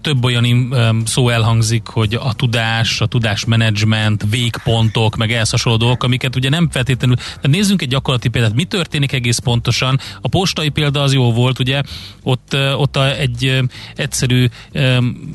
Több 0.00 0.24
olyan 0.24 0.74
szó 1.06 1.28
elhangzik, 1.28 1.86
hogy 1.86 2.14
a 2.14 2.32
tudás, 2.34 3.00
a 3.00 3.06
tudásmenedzsment, 3.06 4.24
végpontok, 4.30 5.16
meg 5.16 5.32
ehhez 5.32 5.50
hasonló 5.50 5.78
dolgok, 5.78 6.02
amiket 6.02 6.36
ugye 6.36 6.48
nem 6.48 6.68
feltétlenül. 6.70 7.16
De 7.40 7.48
nézzünk 7.48 7.82
egy 7.82 7.88
gyakorlati 7.88 8.28
példát. 8.28 8.54
Mi 8.54 8.64
történik 8.64 9.12
egész 9.12 9.38
pontosan? 9.38 10.00
A 10.20 10.28
postai 10.28 10.68
példa 10.68 11.02
az 11.02 11.12
jó 11.12 11.32
volt, 11.32 11.58
ugye? 11.58 11.82
Ott, 12.22 12.56
ott 12.76 12.96
egy 12.96 13.62
egyszerű 13.94 14.46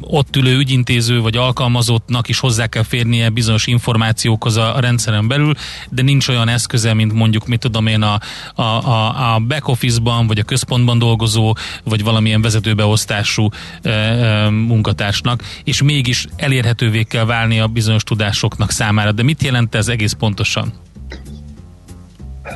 ott 0.01 0.35
ülő 0.35 0.57
ügyintéző 0.57 1.21
vagy 1.21 1.37
alkalmazottnak 1.37 2.27
is 2.27 2.39
hozzá 2.39 2.67
kell 2.67 2.83
férnie 2.83 3.29
bizonyos 3.29 3.67
információkhoz 3.67 4.57
a, 4.57 4.79
rendszeren 4.79 5.27
belül, 5.27 5.53
de 5.89 6.01
nincs 6.01 6.27
olyan 6.27 6.47
eszköze, 6.47 6.93
mint 6.99 7.13
mondjuk, 7.13 7.47
mit 7.47 7.59
tudom 7.59 7.87
én, 7.87 8.01
a, 8.01 8.19
a, 8.55 8.61
a, 8.61 9.33
a 9.33 9.39
back 9.39 9.67
office-ban, 9.67 10.27
vagy 10.27 10.39
a 10.39 10.43
központban 10.43 10.99
dolgozó, 10.99 11.55
vagy 11.83 12.03
valamilyen 12.03 12.41
vezetőbeosztású 12.41 13.49
e, 13.81 13.89
e, 13.89 14.49
munkatársnak, 14.49 15.43
és 15.63 15.81
mégis 15.81 16.27
elérhetővé 16.35 17.03
kell 17.03 17.25
válni 17.25 17.59
a 17.59 17.67
bizonyos 17.67 18.03
tudásoknak 18.03 18.71
számára. 18.71 19.11
De 19.11 19.23
mit 19.23 19.43
jelent 19.43 19.75
ez 19.75 19.87
egész 19.87 20.13
pontosan? 20.13 20.73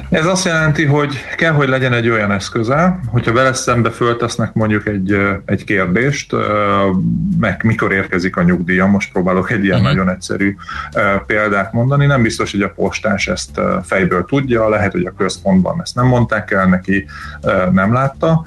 Ez 0.09 0.25
azt 0.25 0.45
jelenti, 0.45 0.85
hogy 0.85 1.17
kell, 1.35 1.51
hogy 1.51 1.67
legyen 1.67 1.93
egy 1.93 2.09
olyan 2.09 2.31
eszköze, 2.31 3.00
hogyha 3.07 3.33
vele 3.33 3.53
szembe 3.53 3.89
föltesznek 3.89 4.53
mondjuk 4.53 4.88
egy, 4.88 5.17
egy 5.45 5.63
kérdést, 5.63 6.36
meg 7.39 7.62
mikor 7.63 7.91
érkezik 7.91 8.36
a 8.38 8.41
nyugdíja, 8.41 8.86
most 8.86 9.12
próbálok 9.12 9.51
egy 9.51 9.63
ilyen 9.63 9.79
uh-huh. 9.79 9.93
nagyon 9.95 10.10
egyszerű 10.10 10.56
példát 11.25 11.73
mondani, 11.73 12.06
nem 12.06 12.21
biztos, 12.21 12.51
hogy 12.51 12.62
a 12.62 12.73
postás 12.75 13.27
ezt 13.27 13.62
fejből 13.84 14.25
tudja, 14.25 14.69
lehet, 14.69 14.91
hogy 14.91 15.06
a 15.06 15.13
központban 15.17 15.82
ezt 15.82 15.95
nem 15.95 16.06
mondták 16.06 16.51
el 16.51 16.65
neki, 16.65 17.06
nem 17.71 17.93
látta, 17.93 18.45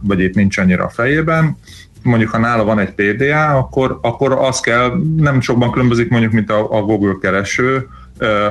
vagy 0.00 0.20
itt 0.20 0.34
nincs 0.34 0.58
annyira 0.58 0.84
a 0.84 0.88
fejében, 0.88 1.56
mondjuk 2.02 2.30
ha 2.30 2.38
nála 2.38 2.64
van 2.64 2.78
egy 2.78 2.94
PDA, 2.94 3.46
akkor, 3.46 3.98
akkor 4.02 4.32
az 4.32 4.60
kell, 4.60 4.92
nem 5.16 5.40
sokban 5.40 5.72
különbözik 5.72 6.10
mondjuk, 6.10 6.32
mint 6.32 6.50
a, 6.50 6.76
a 6.76 6.82
Google 6.82 7.16
kereső, 7.20 7.88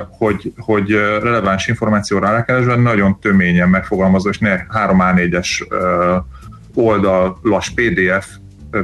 hogy, 0.10 0.54
hogy 0.58 0.92
releváns 1.22 1.68
információra 1.68 2.32
rákeresve 2.32 2.76
nagyon 2.76 3.20
töményen 3.20 3.70
megfogalmazva, 3.70 4.30
és 4.30 4.38
ne 4.38 4.66
3 4.70 5.00
A4-es 5.02 5.68
oldalas 6.74 7.70
PDF 7.70 8.28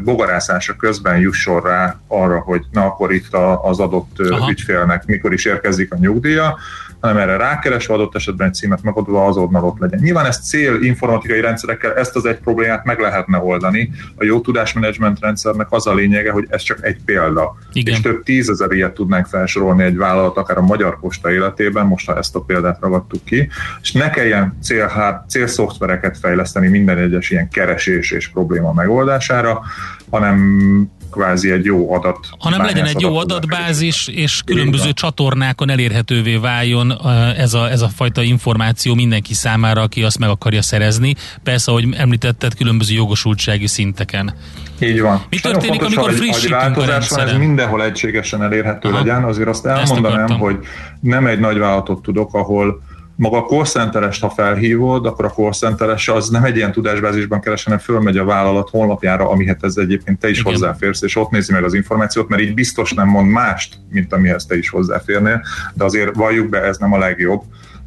bogarászása 0.04 0.76
közben 0.76 1.20
jusson 1.20 1.62
rá 1.62 2.00
arra, 2.08 2.39
hogy 2.39 2.65
na 2.72 2.86
akkor 2.86 3.13
itt 3.13 3.34
az 3.62 3.80
adott 3.80 4.20
Aha. 4.30 4.50
ügyfélnek 4.50 5.06
mikor 5.06 5.34
is 5.34 5.46
érkezik 5.46 5.94
a 5.94 5.98
nyugdíja, 5.98 6.58
hanem 7.02 7.18
erre 7.18 7.38
rákeresve 7.38 7.94
adott 7.94 8.16
esetben 8.16 8.48
egy 8.48 8.54
címet 8.54 8.84
megadva 8.84 9.26
azonnal 9.26 9.64
ott 9.64 9.80
legyen. 9.80 10.00
Nyilván 10.00 10.26
ezt 10.26 10.44
cél 10.44 10.82
informatikai 10.82 11.42
rendszerekkel 11.42 11.94
ezt 11.94 12.16
az 12.16 12.26
egy 12.26 12.38
problémát 12.38 12.84
meg 12.86 13.00
lehetne 13.00 13.38
oldani. 13.38 13.92
A 14.16 14.24
jó 14.24 14.40
tudásmenedzsment 14.42 15.20
rendszernek 15.20 15.68
az 15.70 15.88
a 15.88 15.94
lényege, 15.94 16.32
hogy 16.32 16.46
ez 16.50 16.62
csak 16.62 16.86
egy 16.86 16.98
példa. 17.06 17.58
Igen. 17.74 17.94
És 17.94 18.02
több 18.02 18.24
tízezer 18.24 18.72
ilyet 18.72 18.94
tudnánk 18.94 19.26
felsorolni 19.26 19.84
egy 19.84 19.98
vállalat, 19.98 20.38
akár 20.38 20.58
a 20.58 20.62
Magyar 20.62 21.00
Posta 21.00 21.32
életében, 21.32 21.86
most 21.86 22.06
ha 22.06 22.18
ezt 22.18 22.36
a 22.36 22.40
példát 22.40 22.78
ragadtuk 22.82 23.24
ki, 23.24 23.50
és 23.82 23.92
ne 23.92 24.10
kelljen 24.10 24.58
cél, 24.62 24.92
célszoftvereket 25.28 26.18
fejleszteni 26.18 26.68
minden 26.68 26.98
egyes 26.98 27.30
ilyen 27.30 27.50
keresés 27.50 28.12
és 28.12 28.28
probléma 28.28 28.74
megoldására, 28.74 29.62
hanem 30.10 30.90
kvázi 31.12 31.52
egy 31.52 31.65
jó 31.65 31.93
adat. 31.93 32.28
Hanem 32.39 32.62
legyen 32.62 32.86
egy 32.86 33.02
jó 33.02 33.17
adatbázis, 33.17 34.08
és 34.08 34.41
különböző 34.45 34.84
Igen. 34.84 34.93
csatornákon 34.93 35.69
elérhetővé 35.69 36.36
váljon 36.36 36.93
ez 37.38 37.54
a, 37.54 37.69
ez 37.69 37.82
a 37.82 37.89
fajta 37.89 38.21
információ 38.21 38.93
mindenki 38.93 39.34
számára, 39.34 39.82
aki 39.82 40.04
azt 40.04 40.19
meg 40.19 40.30
akarja 40.30 40.62
szerezni. 40.62 41.15
Persze, 41.43 41.71
ahogy 41.71 41.88
említetted, 41.97 42.56
különböző 42.56 42.93
jogosultsági 42.93 43.67
szinteken. 43.67 44.34
Így 44.80 45.02
van. 45.02 45.21
Mi 45.30 45.39
történik, 45.39 45.82
fontos, 45.82 45.97
amikor 45.97 46.13
frissítünk 46.13 46.78
a 46.78 46.86
rendszeren? 46.86 47.28
ez 47.28 47.39
mindenhol 47.39 47.84
egységesen 47.84 48.43
elérhető 48.43 48.89
Aha. 48.89 48.97
legyen. 48.97 49.24
Azért 49.24 49.47
azt 49.47 49.65
elmondanám, 49.65 50.39
hogy 50.39 50.58
nem 51.00 51.28
egy 51.28 51.39
nagy 51.39 51.58
vállalatot 51.58 52.02
tudok, 52.02 52.34
ahol 52.34 52.82
maga 53.15 53.38
a 53.38 53.45
call 53.45 53.65
center 53.65 54.04
ha 54.19 54.30
felhívod, 54.30 55.06
akkor 55.06 55.26
a 55.26 55.32
call 55.32 55.52
center 55.52 56.00
az 56.08 56.30
nem 56.30 56.43
egy 56.43 56.56
ilyen 56.56 56.71
tudásbázisban 56.71 57.41
keres, 57.41 57.63
hanem 57.63 57.80
fölmegy 57.80 58.17
a 58.17 58.26
vállalat 58.26 58.69
honlapjára, 58.69 59.30
amihez 59.30 59.63
ez 59.63 59.78
egyébként 59.78 60.19
te 60.19 60.30
is 60.30 60.39
Igen. 60.39 60.52
hozzáférsz, 60.52 61.02
és 61.02 61.15
ott 61.15 61.30
nézi 61.30 61.52
meg 61.52 61.63
az 61.63 61.74
információt, 61.74 62.28
mert 62.28 62.41
így 62.41 62.54
biztos 62.54 62.93
nem 62.93 63.08
mond 63.08 63.30
mást, 63.30 63.76
mint 63.89 64.13
amihez 64.13 64.45
te 64.45 64.58
is 64.58 64.69
hozzáférnél, 64.69 65.41
de 65.74 65.84
azért 65.84 66.15
valljuk 66.15 66.50
be, 66.50 66.62
ez 66.62 66.78
nem 66.78 66.93
a 66.93 66.97
legjobb 66.97 67.41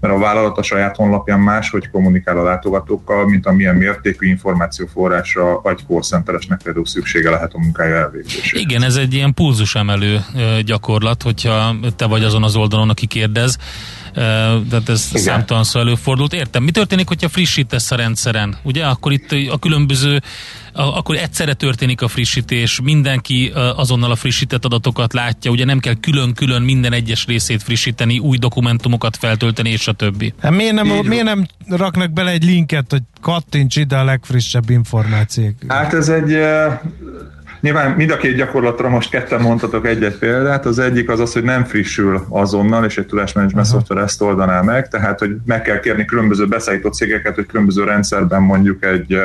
mert 0.05 0.17
a 0.17 0.19
vállalat 0.19 0.59
a 0.59 0.63
saját 0.63 0.97
honlapján 0.97 1.41
máshogy 1.41 1.91
kommunikál 1.91 2.39
a 2.39 2.43
látogatókkal, 2.43 3.29
mint 3.29 3.47
amilyen 3.47 3.77
mértékű 3.77 4.27
információforrásra 4.27 5.61
vagy 5.61 5.81
call 5.87 6.61
például 6.63 6.87
szüksége 6.87 7.31
lehet 7.31 7.53
a 7.55 7.59
munkája 7.59 7.95
elvégzésére. 7.95 8.61
Igen, 8.61 8.83
ez 8.83 8.97
egy 8.97 9.15
ilyen 9.15 9.35
pulzusemelő 9.35 10.21
gyakorlat, 10.65 11.23
hogyha 11.23 11.75
te 11.97 12.07
vagy 12.07 12.25
azon 12.25 12.43
az 12.43 12.57
oldalon, 12.57 12.91
aki 12.91 13.07
kérdez, 13.07 13.59
tehát 14.15 14.89
ez 14.89 15.07
Igen. 15.11 15.23
számtalanszor 15.23 15.81
előfordult. 15.81 16.33
Értem. 16.33 16.63
Mi 16.63 16.71
történik, 16.71 17.09
hogyha 17.09 17.29
frissítesz 17.29 17.91
a 17.91 17.97
rendszeren? 17.97 18.57
Ugye, 18.63 18.85
akkor 18.85 19.13
itt 19.13 19.33
a 19.51 19.59
különböző 19.59 20.23
akkor 20.73 21.17
egyszerre 21.17 21.55
történik 21.55 22.03
a 22.03 22.09
frissítés, 22.09 22.81
mindenki 22.83 23.53
azonnal 23.77 24.11
a 24.11 24.17
frissített 24.17 24.65
adatokat 24.65 25.13
látja, 25.13 25.51
ugye 25.51 25.65
nem 25.65 25.79
kell 25.79 25.95
külön-külön 26.01 26.63
minden 26.63 26.93
egyes 26.93 27.27
részét 27.27 27.63
frissíteni, 27.63 28.19
új 28.19 28.37
dokumentumokat 28.37 29.17
feltölteni, 29.17 29.71
és 29.71 29.89
a 29.89 29.93
többi. 29.93 30.35
Hát 30.41 30.53
miért 30.53 30.75
nem, 30.75 30.87
miért 30.87 31.25
nem 31.25 31.47
raknak 31.69 32.13
bele 32.13 32.31
egy 32.31 32.45
linket, 32.45 32.91
hogy 32.91 33.03
kattints 33.21 33.77
ide 33.77 33.97
a 33.97 34.05
legfrissebb 34.05 34.71
információk? 34.71 35.55
Hát 35.69 35.95
ez 35.95 36.09
egy 36.09 36.33
Nyilván 37.65 37.91
mind 37.91 38.11
a 38.11 38.17
két 38.17 38.37
gyakorlatra 38.37 38.89
most 38.89 39.11
ketten 39.11 39.41
mondhatok 39.41 39.87
egy-egy 39.87 40.19
példát. 40.19 40.67
Az 40.67 40.79
egyik 40.79 41.09
az 41.09 41.21
az, 41.21 41.33
hogy 41.33 41.43
nem 41.43 41.65
frissül 41.65 42.27
azonnal, 42.29 42.85
és 42.85 42.99
egy 42.99 43.07
tudásmenedzsment 43.07 43.67
szoftver 43.67 43.99
ezt 43.99 44.23
oldaná 44.23 44.61
meg, 44.61 44.89
tehát 44.89 45.19
hogy 45.19 45.37
meg 45.45 45.63
kell 45.63 45.81
kérni 45.81 46.05
különböző 46.05 46.47
beszállító 46.47 46.91
cégeket, 46.91 47.35
hogy 47.35 47.47
különböző 47.47 47.85
rendszerben 47.85 48.43
mondjuk 48.43 48.85
egy 48.85 49.19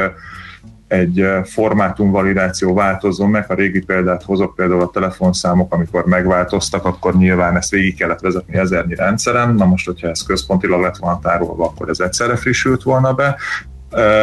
egy 0.87 1.27
formátumvalidáció 1.43 2.73
változzon 2.73 3.29
meg. 3.29 3.45
A 3.47 3.53
régi 3.53 3.81
példát 3.81 4.23
hozok 4.23 4.55
például 4.55 4.81
a 4.81 4.89
telefonszámok, 4.93 5.73
amikor 5.73 6.05
megváltoztak, 6.05 6.85
akkor 6.85 7.15
nyilván 7.15 7.57
ezt 7.57 7.71
végig 7.71 7.97
kellett 7.97 8.19
vezetni 8.19 8.57
ezernyi 8.57 8.95
rendszeren. 8.95 9.55
Na 9.55 9.65
most, 9.65 9.85
hogyha 9.85 10.07
ez 10.09 10.21
központilag 10.21 10.81
lett 10.81 10.97
volna 10.97 11.19
tárolva, 11.19 11.65
akkor 11.65 11.89
ez 11.89 11.99
egyszerre 11.99 12.35
frissült 12.35 12.83
volna 12.83 13.13
be. 13.13 13.37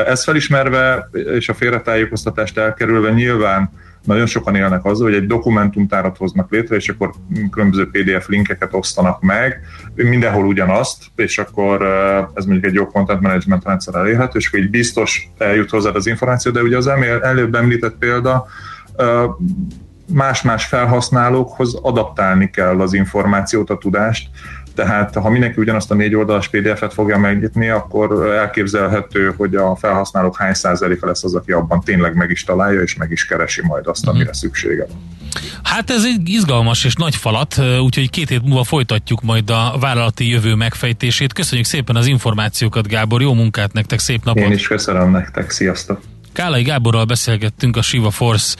Ezt 0.06 0.24
felismerve 0.24 1.08
és 1.12 1.48
a 1.48 1.54
félretájékoztatást 1.54 2.58
elkerülve 2.58 3.10
nyilván 3.10 3.70
nagyon 4.06 4.26
sokan 4.26 4.54
élnek 4.54 4.84
azzal, 4.84 5.06
hogy 5.06 5.16
egy 5.16 5.26
dokumentumtárat 5.26 6.16
hoznak 6.16 6.50
létre, 6.50 6.76
és 6.76 6.88
akkor 6.88 7.10
különböző 7.50 7.90
PDF 7.90 8.28
linkeket 8.28 8.74
osztanak 8.74 9.20
meg, 9.20 9.60
mindenhol 9.94 10.46
ugyanazt, 10.46 11.04
és 11.16 11.38
akkor 11.38 11.82
ez 12.34 12.44
mondjuk 12.44 12.66
egy 12.66 12.74
jó 12.74 12.86
content 12.86 13.20
management 13.20 13.64
rendszer 13.64 13.94
elérhető, 13.94 14.38
és 14.38 14.48
akkor 14.48 14.60
így 14.60 14.70
biztos 14.70 15.30
eljut 15.38 15.70
hozzá 15.70 15.90
az 15.90 16.06
információ, 16.06 16.52
de 16.52 16.62
ugye 16.62 16.76
az 16.76 16.86
előbb 17.22 17.54
említett 17.54 17.96
példa, 17.98 18.46
más-más 20.12 20.64
felhasználókhoz 20.64 21.74
adaptálni 21.82 22.50
kell 22.50 22.80
az 22.80 22.92
információt, 22.92 23.70
a 23.70 23.78
tudást, 23.78 24.28
tehát 24.76 25.14
ha 25.14 25.30
mindenki 25.30 25.60
ugyanazt 25.60 25.90
a 25.90 25.94
négy 25.94 26.14
oldalas 26.14 26.48
PDF-et 26.48 26.92
fogja 26.92 27.18
megnyitni, 27.18 27.68
akkor 27.68 28.30
elképzelhető, 28.34 29.34
hogy 29.36 29.54
a 29.54 29.76
felhasználók 29.76 30.36
hány 30.36 30.54
százaléka 30.54 31.06
lesz 31.06 31.24
az, 31.24 31.34
aki 31.34 31.52
abban 31.52 31.80
tényleg 31.80 32.14
meg 32.14 32.30
is 32.30 32.44
találja, 32.44 32.80
és 32.80 32.96
meg 32.96 33.10
is 33.10 33.26
keresi 33.26 33.62
majd 33.66 33.86
azt, 33.86 34.06
amire 34.06 34.24
uh-huh. 34.24 34.38
szüksége 34.38 34.86
van. 34.88 35.14
Hát 35.62 35.90
ez 35.90 36.04
egy 36.04 36.28
izgalmas 36.28 36.84
és 36.84 36.94
nagy 36.94 37.16
falat, 37.16 37.62
úgyhogy 37.80 38.10
két 38.10 38.28
hét 38.28 38.42
múlva 38.42 38.64
folytatjuk 38.64 39.22
majd 39.22 39.50
a 39.50 39.76
vállalati 39.80 40.28
jövő 40.28 40.54
megfejtését. 40.54 41.32
Köszönjük 41.32 41.66
szépen 41.66 41.96
az 41.96 42.06
információkat, 42.06 42.88
Gábor, 42.88 43.22
jó 43.22 43.34
munkát 43.34 43.72
nektek, 43.72 43.98
szép 43.98 44.24
napot! 44.24 44.42
Én 44.42 44.52
is 44.52 44.68
köszönöm 44.68 45.10
nektek, 45.10 45.50
sziasztok! 45.50 46.00
Kálai 46.32 46.62
Gáborral 46.62 47.04
beszélgettünk 47.04 47.76
a 47.76 47.82
Siva 47.82 48.10
Force 48.10 48.56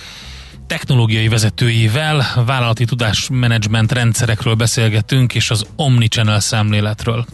technológiai 0.67 1.29
vezetőjével, 1.29 2.25
vállalati 2.47 2.85
tudásmenedzsment 2.85 3.93
rendszerekről 3.93 4.55
beszélgetünk, 4.55 5.35
és 5.35 5.51
az 5.51 5.67
Omnichannel 5.77 6.41
szemléletről. 6.41 7.27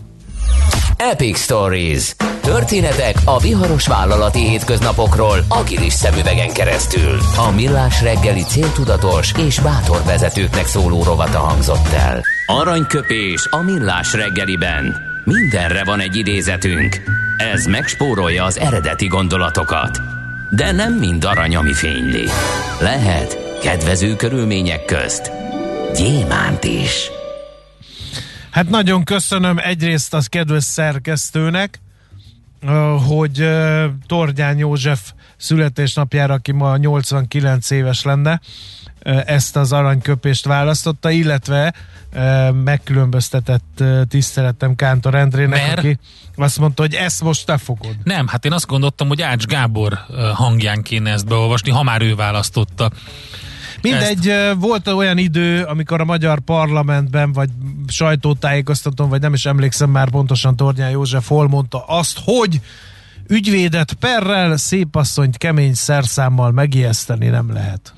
Epic 0.97 1.39
Stories. 1.39 2.15
Történetek 2.43 3.17
a 3.25 3.39
viharos 3.39 3.87
vállalati 3.87 4.49
hétköznapokról 4.49 5.45
agilis 5.49 5.93
szemüvegen 5.93 6.53
keresztül. 6.53 7.19
A 7.37 7.51
millás 7.51 8.03
reggeli 8.03 8.43
céltudatos 8.43 9.33
és 9.47 9.61
bátor 9.61 10.03
vezetőknek 10.05 10.67
szóló 10.67 11.03
rovata 11.03 11.39
hangzott 11.39 11.93
el. 11.93 12.23
Aranyköpés 12.47 13.47
a 13.51 13.63
millás 13.63 14.13
reggeliben. 14.13 14.97
Mindenre 15.25 15.85
van 15.85 16.01
egy 16.01 16.17
idézetünk. 16.17 17.01
Ez 17.37 17.67
megspórolja 17.67 18.45
az 18.45 18.59
eredeti 18.59 19.07
gondolatokat 19.07 20.22
de 20.55 20.73
nem 20.73 20.93
mind 20.95 21.25
arany, 21.25 21.57
ami 21.57 21.73
fényli. 21.73 22.25
Lehet 22.81 23.59
kedvező 23.63 24.17
körülmények 24.17 24.85
közt 24.85 25.33
gyémánt 25.97 26.65
is. 26.65 27.11
Hát 28.51 28.69
nagyon 28.69 29.05
köszönöm 29.05 29.59
egyrészt 29.59 30.15
az 30.15 30.27
kedves 30.27 30.65
szerkesztőnek, 30.65 31.81
hogy 33.09 33.49
Tordján 34.07 34.59
József 34.59 35.13
születésnapjára, 35.43 36.35
aki 36.35 36.53
ma 36.53 36.77
89 36.77 37.71
éves 37.71 38.03
lenne, 38.03 38.41
ezt 39.25 39.57
az 39.57 39.73
aranyköpést 39.73 40.45
választotta, 40.45 41.11
illetve 41.11 41.75
megkülönböztetett 42.65 43.85
tiszteletem 44.09 44.75
Kántor 44.75 45.15
Endrének, 45.15 45.67
Mert? 45.67 45.79
aki 45.79 45.99
azt 46.37 46.59
mondta, 46.59 46.83
hogy 46.83 46.95
ezt 46.95 47.23
most 47.23 47.47
te 47.47 47.57
fogod. 47.59 47.97
Nem, 48.05 48.27
hát 48.27 48.45
én 48.45 48.53
azt 48.53 48.67
gondoltam, 48.67 49.09
hogy 49.09 49.23
Ács 49.23 49.45
Gábor 49.45 49.99
hangján 50.35 50.83
kéne 50.83 51.11
ezt 51.11 51.27
beolvasni, 51.27 51.71
ha 51.71 51.83
már 51.83 52.03
ő 52.03 52.15
választotta. 52.15 52.91
Mindegy, 53.83 54.29
ezt. 54.29 54.57
volt 54.59 54.89
olyan 54.89 55.19
idő, 55.19 55.63
amikor 55.63 56.01
a 56.01 56.05
magyar 56.05 56.41
parlamentben, 56.41 57.33
vagy 57.33 57.49
sajtótájékoztatón, 57.87 59.09
vagy 59.09 59.21
nem 59.21 59.35
is 59.35 59.47
emlékszem 59.47 59.91
már 59.91 60.11
pontosan 60.11 60.57
Tornyán 60.57 60.91
József 60.91 61.29
hol 61.29 61.49
mondta 61.49 61.85
azt, 61.85 62.21
hogy 62.25 62.61
ügyvédet 63.33 63.93
perrel, 63.93 64.57
szépasszonyt 64.57 65.37
kemény 65.37 65.75
szerszámmal 65.75 66.51
megijeszteni 66.51 67.27
nem 67.27 67.53
lehet 67.53 67.93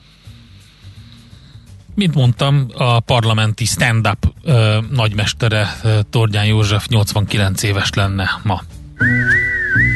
mint 1.94 2.14
mondtam, 2.14 2.66
a 2.74 3.00
parlamenti 3.00 3.64
stand-up 3.64 4.32
ö, 4.44 4.78
nagymestere 4.90 5.76
ö, 5.82 5.98
Tordján 6.10 6.44
József 6.44 6.86
89 6.86 7.62
éves 7.62 7.90
lenne 7.94 8.40
ma. 8.42 8.62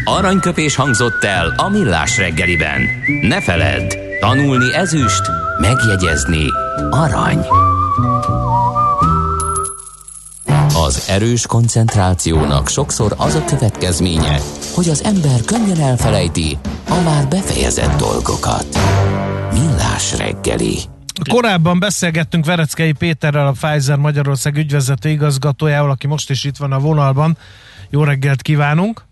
Aranyköpés 0.04 0.74
hangzott 0.74 1.24
el 1.24 1.54
a 1.56 1.68
millás 1.68 2.16
reggeliben. 2.16 2.82
Ne 3.22 3.40
feledd, 3.40 3.94
tanulni 4.20 4.74
ezüst, 4.74 5.22
megjegyezni 5.60 6.46
arany. 6.90 7.46
Az 10.88 11.08
erős 11.08 11.46
koncentrációnak 11.46 12.68
sokszor 12.68 13.14
az 13.16 13.34
a 13.34 13.44
következménye, 13.44 14.40
hogy 14.74 14.88
az 14.88 15.04
ember 15.04 15.40
könnyen 15.40 15.80
elfelejti 15.80 16.58
a 16.88 17.00
már 17.04 17.28
befejezett 17.28 17.98
dolgokat. 17.98 18.66
Millás 19.52 20.16
reggeli. 20.16 20.78
Korábban 21.30 21.78
beszélgettünk 21.78 22.44
Vereckei 22.44 22.92
Péterrel, 22.92 23.46
a 23.46 23.52
Pfizer 23.52 23.96
Magyarország 23.96 24.56
ügyvezető 24.56 25.08
igazgatójával, 25.08 25.90
aki 25.90 26.06
most 26.06 26.30
is 26.30 26.44
itt 26.44 26.56
van 26.56 26.72
a 26.72 26.78
vonalban. 26.78 27.36
Jó 27.90 28.04
reggelt 28.04 28.42
kívánunk! 28.42 29.07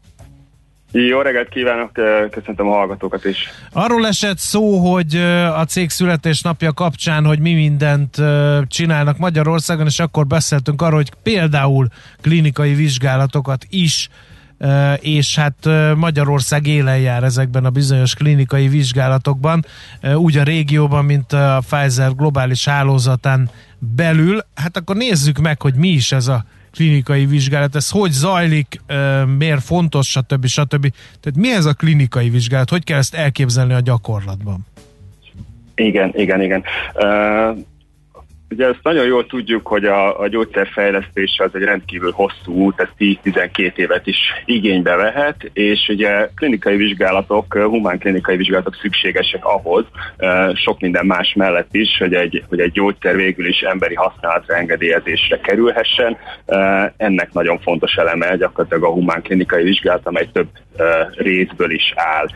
Jó 1.05 1.21
reggelt 1.21 1.49
kívánok, 1.49 1.91
köszöntöm 2.31 2.69
a 2.69 2.73
hallgatókat 2.73 3.25
is. 3.25 3.49
Arról 3.73 4.07
esett 4.07 4.39
szó, 4.39 4.93
hogy 4.93 5.17
a 5.55 5.65
cég 5.65 5.91
születésnapja 5.91 6.73
kapcsán, 6.73 7.25
hogy 7.25 7.39
mi 7.39 7.55
mindent 7.55 8.17
csinálnak 8.67 9.19
Magyarországon, 9.19 9.87
és 9.87 9.99
akkor 9.99 10.27
beszéltünk 10.27 10.83
arról, 10.83 10.97
hogy 10.97 11.13
például 11.23 11.87
klinikai 12.21 12.75
vizsgálatokat 12.75 13.67
is 13.71 14.09
és 15.01 15.37
hát 15.37 15.69
Magyarország 15.97 16.67
élen 16.67 16.99
jár 16.99 17.23
ezekben 17.23 17.65
a 17.65 17.71
bizonyos 17.71 18.15
klinikai 18.15 18.69
vizsgálatokban, 18.69 19.65
úgy 20.15 20.37
a 20.37 20.43
régióban, 20.43 21.05
mint 21.05 21.33
a 21.33 21.63
Pfizer 21.69 22.15
globális 22.15 22.65
hálózatán 22.65 23.51
belül. 23.79 24.39
Hát 24.55 24.77
akkor 24.77 24.97
nézzük 24.97 25.39
meg, 25.39 25.63
hogy 25.63 25.75
mi 25.75 25.89
is 25.89 26.13
ez 26.13 26.29
a 26.29 26.45
klinikai 26.77 27.27
vizsgálat, 27.27 27.75
ez 27.75 27.91
hogy 27.91 28.11
zajlik, 28.11 28.81
miért 29.39 29.63
fontos, 29.63 30.09
stb. 30.09 30.47
stb. 30.47 30.93
Tehát 31.21 31.39
mi 31.39 31.53
ez 31.53 31.65
a 31.65 31.73
klinikai 31.73 32.31
vizsgálat, 32.31 32.71
hogy 32.71 32.85
kell 32.85 32.99
ezt 32.99 33.15
elképzelni 33.15 33.73
a 33.73 33.81
gyakorlatban? 33.81 34.67
Igen, 35.75 36.13
igen, 36.15 36.43
igen. 36.43 36.63
Uh 36.95 37.59
Ugye 38.51 38.67
ezt 38.67 38.81
nagyon 38.83 39.07
jól 39.07 39.27
tudjuk, 39.27 39.67
hogy 39.67 39.85
a, 39.85 40.21
a 40.21 40.29
gyógyszerfejlesztés 40.29 41.39
az 41.39 41.51
egy 41.53 41.63
rendkívül 41.63 42.13
hosszú 42.13 42.53
út, 42.53 42.81
ez 42.81 42.89
10-12 42.99 43.77
évet 43.77 44.07
is 44.07 44.19
igénybe 44.45 44.95
vehet, 44.95 45.51
és 45.53 45.89
ugye 45.89 46.29
klinikai 46.35 46.77
vizsgálatok, 46.77 47.55
humán 47.55 47.99
klinikai 47.99 48.37
vizsgálatok 48.37 48.75
szükségesek 48.75 49.45
ahhoz, 49.45 49.85
sok 50.55 50.81
minden 50.81 51.07
más 51.07 51.33
mellett 51.35 51.75
is, 51.75 51.97
hogy 51.99 52.15
egy, 52.15 52.45
hogy 52.49 52.61
egy 52.61 52.73
gyógyszer 52.73 53.17
végül 53.17 53.47
is 53.47 53.61
emberi 53.61 53.95
használatra 53.95 54.57
engedélyezésre 54.57 55.41
kerülhessen. 55.41 56.17
Ennek 56.97 57.33
nagyon 57.33 57.59
fontos 57.59 57.95
eleme 57.95 58.37
gyakorlatilag 58.37 58.85
a 58.85 58.93
humán 58.93 59.23
klinikai 59.23 59.63
vizsgálat, 59.63 60.07
amely 60.07 60.29
több 60.33 60.49
részből 61.17 61.71
is 61.71 61.93
áll 61.95 62.27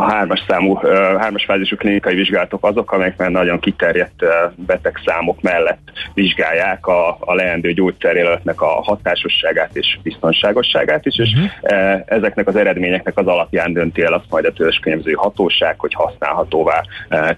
a 0.00 0.12
hármas 0.12 0.44
számú, 0.48 0.74
hármas 1.18 1.44
fázisú 1.44 1.76
klinikai 1.76 2.14
vizsgálatok 2.14 2.66
azok, 2.66 2.92
amelyek 2.92 3.16
már 3.16 3.30
nagyon 3.30 3.58
kiterjedt 3.60 4.24
betegszámok 4.54 5.40
mellett 5.40 5.90
vizsgálják 6.14 6.86
a, 6.86 7.16
a 7.20 7.34
leendő 7.34 7.72
gyógyszerjelöltnek 7.72 8.60
a 8.60 8.82
hatásosságát 8.82 9.76
és 9.76 9.98
biztonságosságát 10.02 11.06
is, 11.06 11.18
és 11.18 11.32
uh-huh. 11.32 12.02
ezeknek 12.06 12.46
az 12.46 12.56
eredményeknek 12.56 13.18
az 13.18 13.26
alapján 13.26 13.72
dönti 13.72 14.02
el 14.02 14.12
azt 14.12 14.26
majd 14.28 14.44
a 14.44 14.52
könyvző 14.80 15.12
hatóság, 15.12 15.74
hogy 15.78 15.94
használhatóvá 15.94 16.82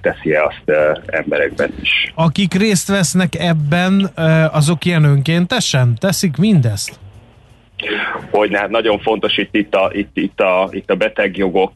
teszi-e 0.00 0.42
azt 0.42 0.78
emberekben 1.06 1.74
is. 1.82 2.12
Akik 2.14 2.54
részt 2.54 2.88
vesznek 2.88 3.34
ebben, 3.34 4.10
azok 4.52 4.84
ilyen 4.84 5.04
önkéntesen 5.04 5.94
teszik 5.98 6.36
mindezt? 6.36 6.98
Hogy 8.30 8.54
hát 8.54 8.68
nagyon 8.68 8.98
fontos 8.98 9.36
itt, 9.36 9.54
itt, 9.54 9.74
a, 9.74 9.90
itt, 9.92 10.16
itt, 10.16 10.40
a, 10.40 10.68
itt 10.70 10.90
a 10.90 10.94
betegjogok 10.94 11.72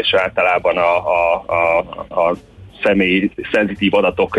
és 0.00 0.14
általában 0.14 0.76
a, 0.76 0.96
a, 0.96 1.44
a, 1.46 1.78
a 2.28 2.36
személy 2.82 3.30
szenzitív 3.52 3.94
adatok 3.94 4.38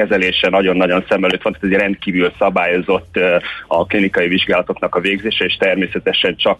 kezelése 0.00 0.48
nagyon-nagyon 0.48 1.04
szem 1.08 1.24
előtt 1.24 1.42
van, 1.42 1.52
tehát 1.52 1.74
egy 1.74 1.80
rendkívül 1.80 2.32
szabályozott 2.38 3.18
a 3.66 3.86
klinikai 3.86 4.28
vizsgálatoknak 4.28 4.94
a 4.94 5.00
végzése, 5.00 5.44
és 5.44 5.56
természetesen 5.56 6.36
csak 6.36 6.58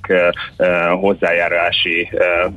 hozzájárulási, 1.00 2.08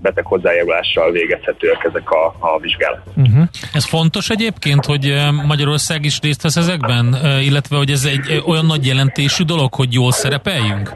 beteg 0.01 0.25
hozzájárulással 0.25 1.11
végezhetőek 1.11 1.83
ezek 1.83 2.11
a, 2.11 2.25
a 2.39 2.59
vizsgálatok. 2.59 3.13
Uh-huh. 3.15 3.43
Ez 3.73 3.85
fontos 3.85 4.29
egyébként, 4.29 4.85
hogy 4.85 5.15
Magyarország 5.47 6.05
is 6.05 6.19
részt 6.21 6.41
vesz 6.41 6.55
ezekben, 6.55 7.17
illetve 7.41 7.77
hogy 7.77 7.89
ez 7.89 8.05
egy 8.05 8.43
olyan 8.45 8.65
nagy 8.65 8.85
jelentésű 8.85 9.43
dolog, 9.43 9.73
hogy 9.73 9.93
jól 9.93 10.11
szerepeljünk? 10.11 10.95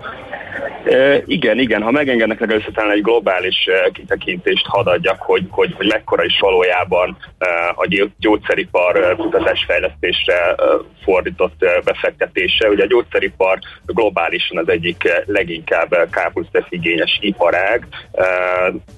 Igen, 1.26 1.60
igen, 1.60 1.82
ha 1.82 1.92
megengednek 1.92 2.40
legalább 2.40 2.74
talán 2.74 2.92
egy 2.92 3.02
globális 3.02 3.70
kitekintést 3.94 4.66
hadd 4.66 4.88
adjak, 4.88 5.22
hogy, 5.22 5.44
hogy, 5.50 5.74
hogy 5.78 5.88
mekkora 5.88 6.24
is 6.24 6.40
valójában 6.40 7.18
a 7.76 7.88
gyógyszeripar 8.18 9.16
kutatásfejlesztésre 9.16 10.56
fordított 11.04 11.66
befektetése. 11.84 12.70
Ugye 12.70 12.84
a 12.84 12.88
gyógyszeripar 12.88 13.60
globálisan 13.86 14.58
az 14.58 14.70
egyik 14.70 15.24
leginkább 15.26 16.10
kápusztef 16.12 16.66
igényes 16.70 17.18
iparág. 17.22 17.88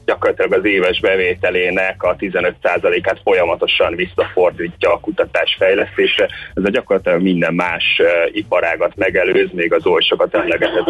Gyakorlatilag 0.06 0.54
az 0.54 0.66
éves 0.66 1.00
bevételének 1.00 2.04
a 2.04 2.16
15%-át 2.16 3.20
folyamatosan 3.24 3.96
visszafordítja 3.96 4.94
a 4.94 5.00
kutatásfejlesztésre. 5.00 6.28
Ez 6.54 6.64
a 6.64 6.70
gyakorlatilag 6.70 7.22
minden 7.22 7.54
más 7.54 8.02
iparágat 8.32 8.96
megelőz, 8.96 9.50
még 9.52 9.74
az 9.74 9.86
oly 9.86 10.02
sokat 10.02 10.36
emlegetett 10.36 10.88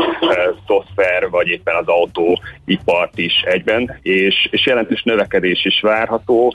szoftver, 0.95 1.30
vagy 1.30 1.47
éppen 1.47 1.75
az 1.75 1.88
autóipart 1.88 3.17
is 3.17 3.41
egyben, 3.45 3.99
és, 4.02 4.47
és 4.52 4.65
jelentős 4.65 5.04
növekedés 5.04 5.65
is 5.65 5.82
várható. 5.82 6.54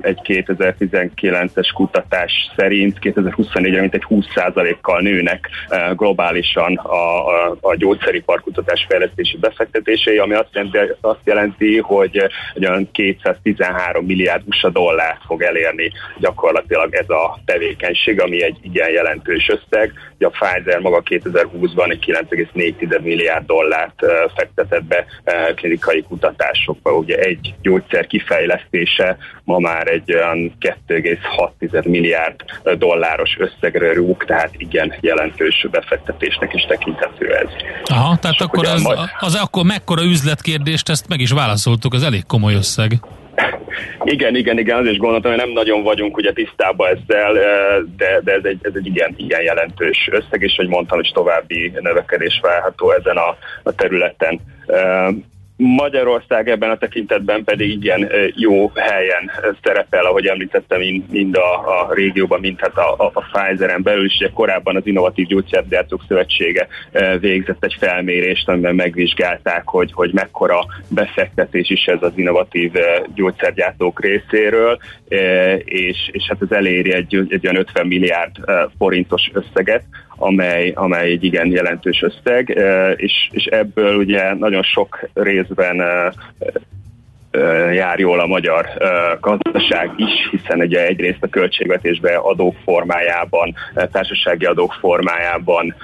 Egy 0.00 0.18
2019-es 0.24 1.68
kutatás 1.74 2.32
szerint 2.56 2.98
2024-re 3.02 3.80
mintegy 3.80 4.04
20%-kal 4.08 5.00
nőnek 5.00 5.48
globálisan 5.96 6.76
a, 6.76 7.28
a, 7.28 7.56
a 7.60 7.74
gyógyszeripar 7.76 8.40
kutatás 8.40 8.86
fejlesztési 8.88 9.36
befektetései, 9.36 10.18
ami 10.18 10.34
azt 10.34 10.48
jelenti, 10.52 10.78
azt 11.00 11.20
jelenti 11.24 11.78
hogy 11.78 12.22
olyan 12.60 12.90
213 12.92 14.04
milliárd 14.04 14.42
USA 14.46 14.70
dollárt 14.70 15.20
fog 15.26 15.42
elérni 15.42 15.92
gyakorlatilag 16.18 16.94
ez 16.94 17.08
a 17.08 17.38
tevékenység, 17.44 18.20
ami 18.20 18.42
egy 18.42 18.58
igen 18.62 18.90
jelentős 18.90 19.48
összeg. 19.48 19.92
A 20.20 20.28
Pfizer 20.28 20.80
maga 20.80 21.02
2020-ban 21.04 21.90
egy 21.90 22.04
9,4 22.06 23.02
milliárd 23.02 23.47
dollárt 23.48 24.04
fektetett 24.36 24.84
be 24.84 25.04
klinikai 25.54 26.02
kutatásokba. 26.02 26.92
Ugye 26.92 27.16
egy 27.16 27.54
gyógyszer 27.62 28.06
kifejlesztése 28.06 29.16
ma 29.44 29.58
már 29.58 29.86
egy 29.86 30.14
olyan 30.14 30.52
2,6 30.60 31.88
milliárd 31.88 32.34
dolláros 32.78 33.36
összegre 33.38 33.92
rúg, 33.92 34.24
tehát 34.24 34.50
igen 34.56 34.94
jelentős 35.00 35.66
befektetésnek 35.70 36.54
is 36.54 36.62
tekinthető 36.62 37.34
ez. 37.34 37.48
Aha, 37.84 38.16
tehát 38.16 38.40
akkor 38.40 38.66
az, 38.66 38.82
majd... 38.82 38.98
az 39.18 39.34
akkor 39.34 39.64
mekkora 39.64 40.02
üzletkérdést, 40.02 40.88
ezt 40.88 41.08
meg 41.08 41.20
is 41.20 41.30
válaszoltuk, 41.30 41.94
az 41.94 42.02
elég 42.02 42.26
komoly 42.26 42.54
összeg. 42.54 42.92
Igen, 44.04 44.36
igen, 44.36 44.58
igen, 44.58 44.78
azért 44.78 44.92
is 44.92 44.98
gondoltam, 44.98 45.30
hogy 45.30 45.40
nem 45.40 45.50
nagyon 45.50 45.82
vagyunk 45.82 46.16
ugye 46.16 46.32
tisztában 46.32 46.88
ezzel, 46.88 47.32
de, 47.96 48.20
de 48.24 48.32
ez, 48.32 48.44
egy, 48.44 48.58
ez 48.62 48.72
egy 48.74 48.86
igen, 48.86 49.14
igen 49.16 49.42
jelentős 49.42 50.08
összeg, 50.12 50.42
és 50.42 50.54
hogy 50.56 50.68
mondtam, 50.68 50.98
hogy 50.98 51.10
további 51.14 51.72
növekedés 51.80 52.40
várható 52.42 52.90
ezen 52.90 53.16
a, 53.16 53.36
a 53.62 53.72
területen. 53.72 54.40
Magyarország 55.60 56.48
ebben 56.48 56.70
a 56.70 56.76
tekintetben 56.76 57.44
pedig 57.44 57.70
igen 57.70 58.10
jó 58.34 58.70
helyen 58.74 59.30
szerepel, 59.62 60.04
ahogy 60.04 60.26
említettem, 60.26 60.80
mind 61.10 61.36
a, 61.36 61.80
a 61.80 61.94
régióban, 61.94 62.40
mind 62.40 62.60
hát 62.60 62.76
a, 62.76 62.94
a, 63.04 63.10
a 63.14 63.20
Pfizer-en 63.20 63.82
belül 63.82 64.04
is. 64.04 64.30
Korábban 64.34 64.76
az 64.76 64.86
Innovatív 64.86 65.26
Gyógyszergyártók 65.26 66.04
Szövetsége 66.08 66.68
végzett 67.20 67.64
egy 67.64 67.76
felmérést, 67.78 68.48
amiben 68.48 68.74
megvizsgálták, 68.74 69.62
hogy, 69.64 69.92
hogy 69.92 70.12
mekkora 70.12 70.64
befektetés 70.88 71.70
is 71.70 71.84
ez 71.84 72.02
az 72.02 72.12
innovatív 72.14 72.72
gyógyszergyártók 73.14 74.00
részéről, 74.00 74.78
és, 75.64 75.96
és 76.12 76.24
hát 76.28 76.42
ez 76.42 76.50
eléri 76.50 76.92
egy, 76.92 77.26
egy 77.28 77.46
olyan 77.46 77.60
50 77.60 77.86
milliárd 77.86 78.36
forintos 78.78 79.30
összeget, 79.32 79.82
amely, 80.18 80.72
amely 80.74 81.10
egy 81.10 81.24
igen 81.24 81.46
jelentős 81.46 82.02
összeg, 82.02 82.48
és, 82.96 83.28
és 83.30 83.44
ebből 83.44 83.96
ugye 83.96 84.34
nagyon 84.34 84.62
sok 84.62 85.08
részben 85.14 85.82
jár 87.72 87.98
jól 87.98 88.20
a 88.20 88.26
magyar 88.26 88.66
gazdaság 89.20 89.90
is, 89.96 90.28
hiszen 90.30 90.60
ugye 90.60 90.86
egyrészt 90.86 91.22
a 91.22 91.28
költségvetésbe 91.28 92.16
adók 92.16 92.56
formájában, 92.64 93.54
társasági 93.92 94.44
adók 94.44 94.76
formájában 94.80 95.74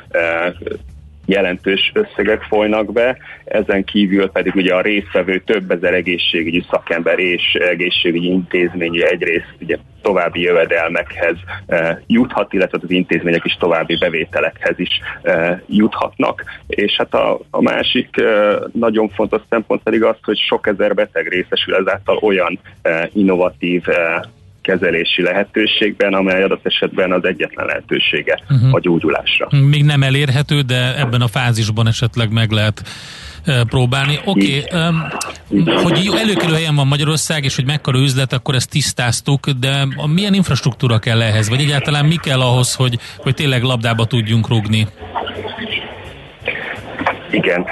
jelentős 1.27 1.93
összegek 1.95 2.43
folynak 2.43 2.93
be, 2.93 3.19
ezen 3.45 3.85
kívül 3.85 4.31
pedig 4.31 4.55
ugye 4.55 4.75
a 4.75 4.81
résztvevő 4.81 5.39
több 5.39 5.71
ezer 5.71 5.95
egészségügyi 5.95 6.65
szakember 6.71 7.19
és 7.19 7.55
egészségügyi 7.55 8.31
intézményi 8.31 9.05
egyrészt 9.05 9.55
ugye 9.61 9.77
további 10.05 10.41
jövedelmekhez 10.41 11.37
e, 11.67 12.03
juthat, 12.07 12.53
illetve 12.53 12.79
az 12.83 12.91
intézmények 12.91 13.45
is 13.45 13.57
további 13.59 13.97
bevételekhez 13.97 14.79
is 14.79 15.01
e, 15.23 15.63
juthatnak. 15.69 16.45
És 16.67 16.97
hát 16.97 17.15
a, 17.15 17.41
a 17.51 17.63
másik 17.63 18.17
e, 18.17 18.59
nagyon 18.73 19.09
fontos 19.09 19.43
szempont 19.51 19.83
pedig 19.83 20.03
az, 20.03 20.17
hogy 20.23 20.39
sok 20.39 20.67
ezer 20.67 20.95
beteg 20.95 21.29
részesül 21.29 21.75
ezáltal 21.75 22.17
olyan 22.17 22.59
innovatív 23.13 23.83
kezelési 24.65 25.23
lehetőségben, 25.23 26.13
amely 26.15 26.43
adott 26.43 26.67
esetben 26.67 27.13
az 27.13 27.25
egyetlen 27.25 27.67
lehetősége 27.67 28.39
uh-huh. 28.51 28.75
a 28.75 28.81
gyógyulásra. 28.81 29.49
Még 29.71 29.85
nem 29.85 30.03
elérhető, 30.03 30.61
de 30.61 30.99
ebben 30.99 31.21
a 31.21 31.29
fázisban 31.29 31.87
esetleg 31.87 32.33
meg 32.33 32.51
lehet 32.51 32.83
próbálni. 33.69 34.19
Oké, 34.25 34.65
okay, 34.71 35.75
hogy 35.83 36.11
előkelő 36.19 36.55
helyen 36.55 36.75
van 36.75 36.87
Magyarország, 36.87 37.45
és 37.45 37.57
hogy 37.57 37.67
mekkora 37.67 37.99
üzlet, 37.99 38.33
akkor 38.33 38.55
ezt 38.55 38.71
tisztáztuk, 38.71 39.49
de 39.51 39.87
milyen 40.15 40.35
infrastruktúra 40.35 40.99
kell 40.99 41.23
ehhez, 41.23 41.49
vagy 41.49 41.61
egyáltalán 41.61 42.05
mi 42.05 42.17
kell 42.17 42.41
ahhoz, 42.41 42.75
hogy, 42.75 42.99
hogy 43.17 43.35
tényleg 43.35 43.63
labdába 43.63 44.05
tudjunk 44.05 44.49
rugni? 44.49 44.87
Igen, 47.31 47.67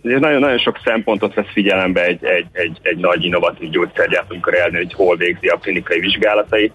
nagyon, 0.00 0.40
nagyon 0.40 0.58
sok 0.58 0.80
szempontot 0.84 1.34
vesz 1.34 1.52
figyelembe 1.52 2.04
egy, 2.04 2.24
egy, 2.24 2.46
egy, 2.52 2.78
egy 2.82 2.96
nagy 2.96 3.24
innovatív 3.24 3.70
gyógyszergyártó, 3.70 4.26
amikor 4.30 4.54
elnő, 4.54 4.78
hogy 4.78 4.92
hol 4.94 5.16
végzi 5.16 5.46
a 5.46 5.56
klinikai 5.56 6.00
vizsgálatait. 6.00 6.72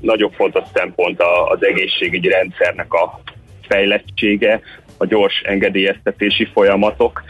Nagyon 0.00 0.30
fontos 0.30 0.62
szempont 0.74 1.20
az 1.48 1.64
egészségügyi 1.64 2.28
rendszernek 2.28 2.92
a 2.92 3.20
fejlettsége, 3.68 4.60
a 4.98 5.06
gyors 5.06 5.40
engedélyeztetési 5.44 6.48
folyamatok, 6.52 7.22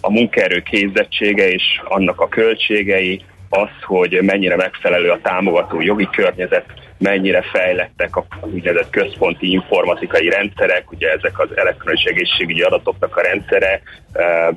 a 0.00 0.10
munkaerő 0.10 0.60
képzettsége 0.60 1.48
és 1.48 1.62
annak 1.84 2.20
a 2.20 2.28
költségei, 2.28 3.24
az, 3.48 3.68
hogy 3.82 4.18
mennyire 4.22 4.56
megfelelő 4.56 5.10
a 5.10 5.20
támogató 5.22 5.80
jogi 5.80 6.08
környezet, 6.12 6.64
mennyire 6.98 7.42
fejlettek 7.42 8.16
a 8.16 8.26
úgynevezett 8.40 8.90
központi 8.90 9.50
informatikai 9.50 10.28
rendszerek, 10.28 10.92
ugye 10.92 11.08
ezek 11.10 11.38
az 11.38 11.48
elektronikus 11.56 12.04
egészségügyi 12.04 12.62
adatoknak 12.62 13.16
a 13.16 13.20
rendszere, 13.20 13.80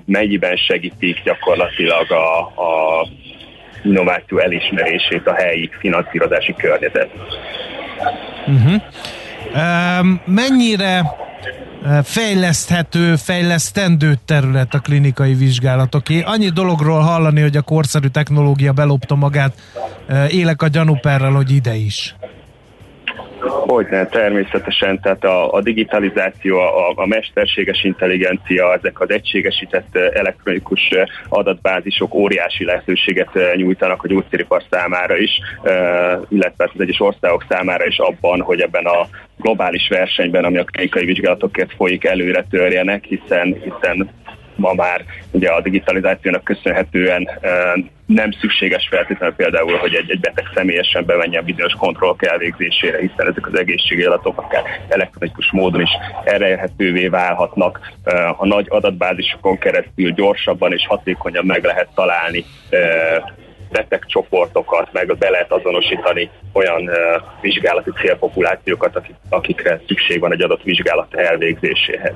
mennyiben 0.05 0.55
segítik 0.55 1.23
gyakorlatilag 1.23 2.11
a, 2.11 2.39
a 2.39 3.07
innováció 3.83 4.37
elismerését 4.37 5.27
a 5.27 5.33
helyi 5.33 5.69
finanszírozási 5.79 6.53
környezet. 6.57 7.09
Uh-huh. 8.47 8.81
Mennyire 10.25 11.05
fejleszthető, 12.03 13.15
fejlesztendő 13.15 14.17
terület 14.25 14.73
a 14.73 14.79
klinikai 14.79 15.33
vizsgálatoké. 15.33 16.21
Annyi 16.21 16.49
dologról 16.49 16.99
hallani, 16.99 17.41
hogy 17.41 17.57
a 17.57 17.61
korszerű 17.61 18.07
technológia 18.07 18.73
belopta 18.73 19.15
magát, 19.15 19.53
élek 20.29 20.61
a 20.61 20.67
gyanúperrel, 20.67 21.31
hogy 21.31 21.51
ide 21.51 21.75
is. 21.75 22.15
Hogy 23.67 23.87
ne, 23.89 24.05
természetesen, 24.05 24.99
tehát 25.01 25.23
a, 25.23 25.53
a 25.53 25.61
digitalizáció, 25.61 26.57
a, 26.57 26.91
a 26.95 27.05
mesterséges 27.05 27.83
intelligencia, 27.83 28.73
ezek 28.73 28.99
az 28.99 29.09
egységesített 29.09 29.95
elektronikus 29.95 30.89
adatbázisok 31.29 32.13
óriási 32.13 32.65
lehetőséget 32.65 33.29
nyújtanak 33.55 34.03
a 34.03 34.07
gyógyszeripar 34.07 34.63
számára 34.69 35.17
is, 35.17 35.31
illetve 36.29 36.69
az 36.73 36.81
egyes 36.81 36.99
országok 36.99 37.45
számára 37.49 37.85
is 37.85 37.97
abban, 37.97 38.41
hogy 38.41 38.61
ebben 38.61 38.85
a 38.85 39.07
globális 39.37 39.87
versenyben, 39.89 40.43
ami 40.43 40.57
a 40.57 40.63
klinikai 40.63 41.05
vizsgálatokért 41.05 41.73
folyik, 41.75 42.05
előre 42.05 42.45
törjenek, 42.49 43.03
hiszen, 43.03 43.53
hiszen 43.63 44.09
ma 44.55 44.73
már 44.73 45.05
ugye 45.31 45.49
a 45.49 45.61
digitalizációnak 45.61 46.43
köszönhetően 46.43 47.29
nem 48.05 48.31
szükséges 48.31 48.87
feltétlenül 48.89 49.35
például, 49.35 49.77
hogy 49.77 49.93
egy, 49.93 50.09
egy 50.09 50.19
beteg 50.19 50.45
személyesen 50.53 51.05
bemenjen 51.05 51.45
bizonyos 51.45 51.73
kontrollok 51.73 52.25
elvégzésére, 52.25 52.99
hiszen 52.99 53.27
ezek 53.27 53.47
az 53.47 53.59
egészségi 53.59 54.03
adatok 54.03 54.41
akár 54.41 54.63
elektronikus 54.87 55.51
módon 55.51 55.81
is 55.81 55.91
elérhetővé 56.23 57.07
válhatnak. 57.07 57.79
A 58.37 58.45
nagy 58.45 58.65
adatbázisokon 58.69 59.57
keresztül 59.57 60.11
gyorsabban 60.11 60.73
és 60.73 60.85
hatékonyan 60.87 61.45
meg 61.45 61.63
lehet 61.63 61.89
találni 61.95 62.45
betegcsoportokat, 63.75 64.89
meg 64.91 65.17
be 65.17 65.29
lehet 65.29 65.51
azonosítani 65.51 66.29
olyan 66.53 66.89
vizsgálati 67.41 67.91
célpopulációkat, 68.01 68.95
akik, 68.95 69.15
akikre 69.29 69.81
szükség 69.87 70.19
van 70.19 70.33
egy 70.33 70.41
adott 70.41 70.63
vizsgálat 70.63 71.13
elvégzéséhez. 71.13 72.15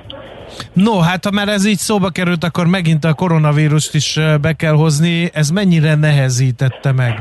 No, 0.73 0.99
hát 0.99 1.25
ha 1.25 1.31
már 1.31 1.47
ez 1.47 1.65
így 1.65 1.77
szóba 1.77 2.09
került, 2.09 2.43
akkor 2.43 2.67
megint 2.67 3.05
a 3.05 3.13
koronavírust 3.13 3.93
is 3.93 4.19
be 4.41 4.53
kell 4.53 4.73
hozni. 4.73 5.29
Ez 5.33 5.49
mennyire 5.49 5.95
nehezítette 5.95 6.91
meg 6.91 7.13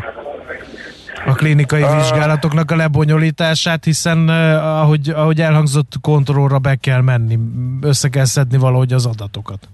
a 1.27 1.33
klinikai 1.33 1.83
vizsgálatoknak 1.97 2.71
a 2.71 2.77
lebonyolítását, 2.77 3.85
hiszen 3.85 4.29
ahogy, 4.59 5.09
ahogy 5.09 5.41
elhangzott, 5.41 5.93
kontrollra 6.01 6.59
be 6.59 6.75
kell 6.75 7.01
menni, 7.01 7.39
össze 7.81 8.09
kell 8.09 8.25
szedni 8.25 8.59
valahogy 8.59 8.93
az 8.93 9.07
adatokat. 9.07 9.69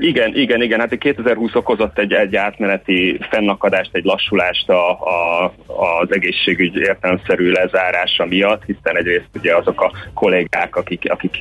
Igen, 0.00 0.36
igen, 0.36 0.62
igen. 0.62 0.80
Hát 0.80 0.98
2020 0.98 1.54
okozott 1.54 1.98
egy, 1.98 2.12
egy 2.12 2.36
átmeneti 2.36 3.18
fennakadást, 3.30 3.90
egy 3.92 4.04
lassulást 4.04 4.68
a, 4.68 4.90
a, 4.90 5.44
az 5.66 6.08
egészségügy 6.10 6.76
értelmszerű 6.76 7.50
lezárása 7.50 8.24
miatt, 8.26 8.64
hiszen 8.64 8.96
egyrészt 8.96 9.28
ugye 9.34 9.56
azok 9.56 9.80
a 9.80 9.92
kollégák, 10.14 10.76
akik, 10.76 11.10
akik 11.10 11.40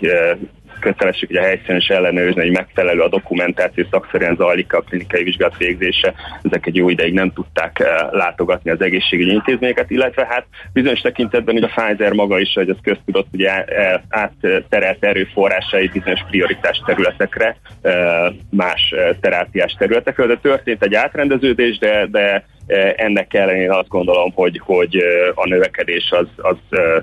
kötelesek 0.79 1.29
ugye 1.29 1.39
a 1.39 1.43
helyszínen 1.43 1.77
is 1.77 1.87
ellenőrizni, 1.87 2.41
hogy 2.41 2.51
megfelelő 2.51 3.01
a 3.01 3.09
dokumentáció, 3.09 3.85
szakszerűen 3.91 4.35
zajlik 4.35 4.73
a 4.73 4.81
klinikai 4.81 5.23
vizsgálat 5.23 5.57
végzése, 5.57 6.13
ezek 6.41 6.65
egy 6.65 6.75
jó 6.75 6.89
ideig 6.89 7.13
nem 7.13 7.31
tudták 7.33 7.79
eh, 7.79 7.95
látogatni 8.11 8.71
az 8.71 8.81
egészségügyi 8.81 9.31
intézményeket, 9.31 9.89
illetve 9.89 10.25
hát 10.29 10.45
bizonyos 10.73 10.99
tekintetben 10.99 11.55
ugye 11.55 11.67
a 11.67 11.81
Pfizer 11.81 12.11
maga 12.11 12.39
is, 12.39 12.53
hogy 12.53 12.69
ez 12.69 12.75
köztudott, 12.83 13.27
ugye 13.31 13.65
átterelt 14.09 15.03
erőforrásai 15.03 15.87
bizonyos 15.87 16.21
prioritás 16.29 16.81
területekre, 16.85 17.57
eh, 17.81 18.27
más 18.49 18.91
eh, 18.91 19.15
terápiás 19.19 19.75
területekre, 19.77 20.25
de 20.25 20.37
történt 20.37 20.83
egy 20.83 20.93
átrendeződés, 20.93 21.77
de, 21.77 22.05
de 22.11 22.45
ennek 22.95 23.33
ellenére 23.33 23.77
azt 23.77 23.87
gondolom, 23.87 24.31
hogy, 24.33 24.61
hogy 24.63 24.97
a 25.35 25.47
növekedés 25.47 26.09
az, 26.09 26.27
az 26.35 26.57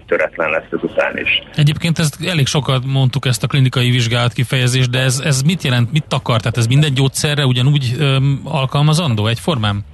töretlen 0.06 0.50
lesz 0.50 0.70
ezután 0.72 1.18
is. 1.18 1.42
Egyébként 1.56 1.98
ezt 1.98 2.16
elég 2.26 2.46
sokat 2.46 2.84
mondtuk 2.86 3.26
ezt 3.26 3.42
a 3.42 3.46
klinikai 3.46 3.90
vizsgálat 3.90 4.32
kifejezést, 4.32 4.90
de 4.90 4.98
ez, 4.98 5.22
ez 5.24 5.42
mit 5.42 5.62
jelent, 5.62 5.92
mit 5.92 6.04
takar? 6.08 6.40
Tehát 6.40 6.56
ez 6.56 6.66
minden 6.66 6.94
gyógyszerre 6.94 7.46
ugyanúgy 7.46 7.94
öm, 7.98 8.40
alkalmazandó 8.44 9.26
egyformán? 9.26 9.84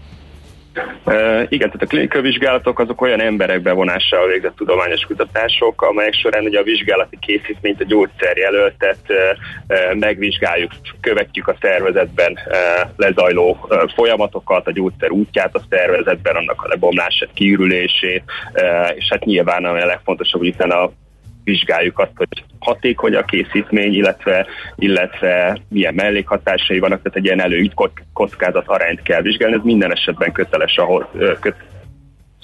Igen, 1.49 1.71
tehát 1.71 1.83
a 1.83 1.87
klinikai 1.87 2.21
vizsgálatok 2.21 2.79
azok 2.79 3.01
olyan 3.01 3.21
emberek 3.21 3.63
bevonással 3.63 4.27
végzett 4.27 4.57
tudományos 4.57 5.01
kutatások, 5.01 5.83
amelyek 5.83 6.15
során 6.15 6.45
ugye 6.45 6.59
a 6.59 6.63
vizsgálati 6.63 7.19
készítményt, 7.21 7.81
a 7.81 7.85
gyógyszerjelöltet 7.85 8.99
uh, 9.09 9.17
uh, 9.69 9.99
megvizsgáljuk, 9.99 10.73
követjük 11.01 11.49
a 11.49 11.57
szervezetben 11.61 12.39
lezajló 12.97 13.59
uh, 13.63 13.89
folyamatokat, 13.95 14.67
a 14.67 14.73
gyógyszer 14.73 15.11
útját 15.11 15.55
a 15.55 15.63
szervezetben, 15.71 16.37
annak 16.37 16.63
a 16.63 16.69
lebomlását, 16.69 17.31
kiürülését, 17.35 18.23
uh, 18.53 18.97
és 18.97 19.07
hát 19.09 19.25
nyilván 19.25 19.65
a 19.65 19.73
legfontosabb, 19.73 20.41
hogy 20.41 20.55
a 20.59 20.93
vizsgáljuk 21.45 21.99
azt, 21.99 22.13
hogy 22.15 22.45
hatékony 22.59 23.15
a 23.15 23.25
készítmény, 23.25 23.95
illetve, 23.95 24.47
illetve 24.77 25.61
milyen 25.69 25.95
mellékhatásai 25.95 26.79
vannak, 26.79 27.03
tehát 27.03 27.19
egy 27.19 27.25
ilyen 27.25 27.41
előírt 27.41 27.75
kockázat 28.13 28.69
arányt 28.69 29.03
kell 29.03 29.23
vizsgálni, 29.23 29.55
ez 29.55 29.63
minden 29.65 29.93
esetben 29.93 30.33
köteles 30.33 30.77
ahhoz, 30.77 31.05
köt, 31.41 31.57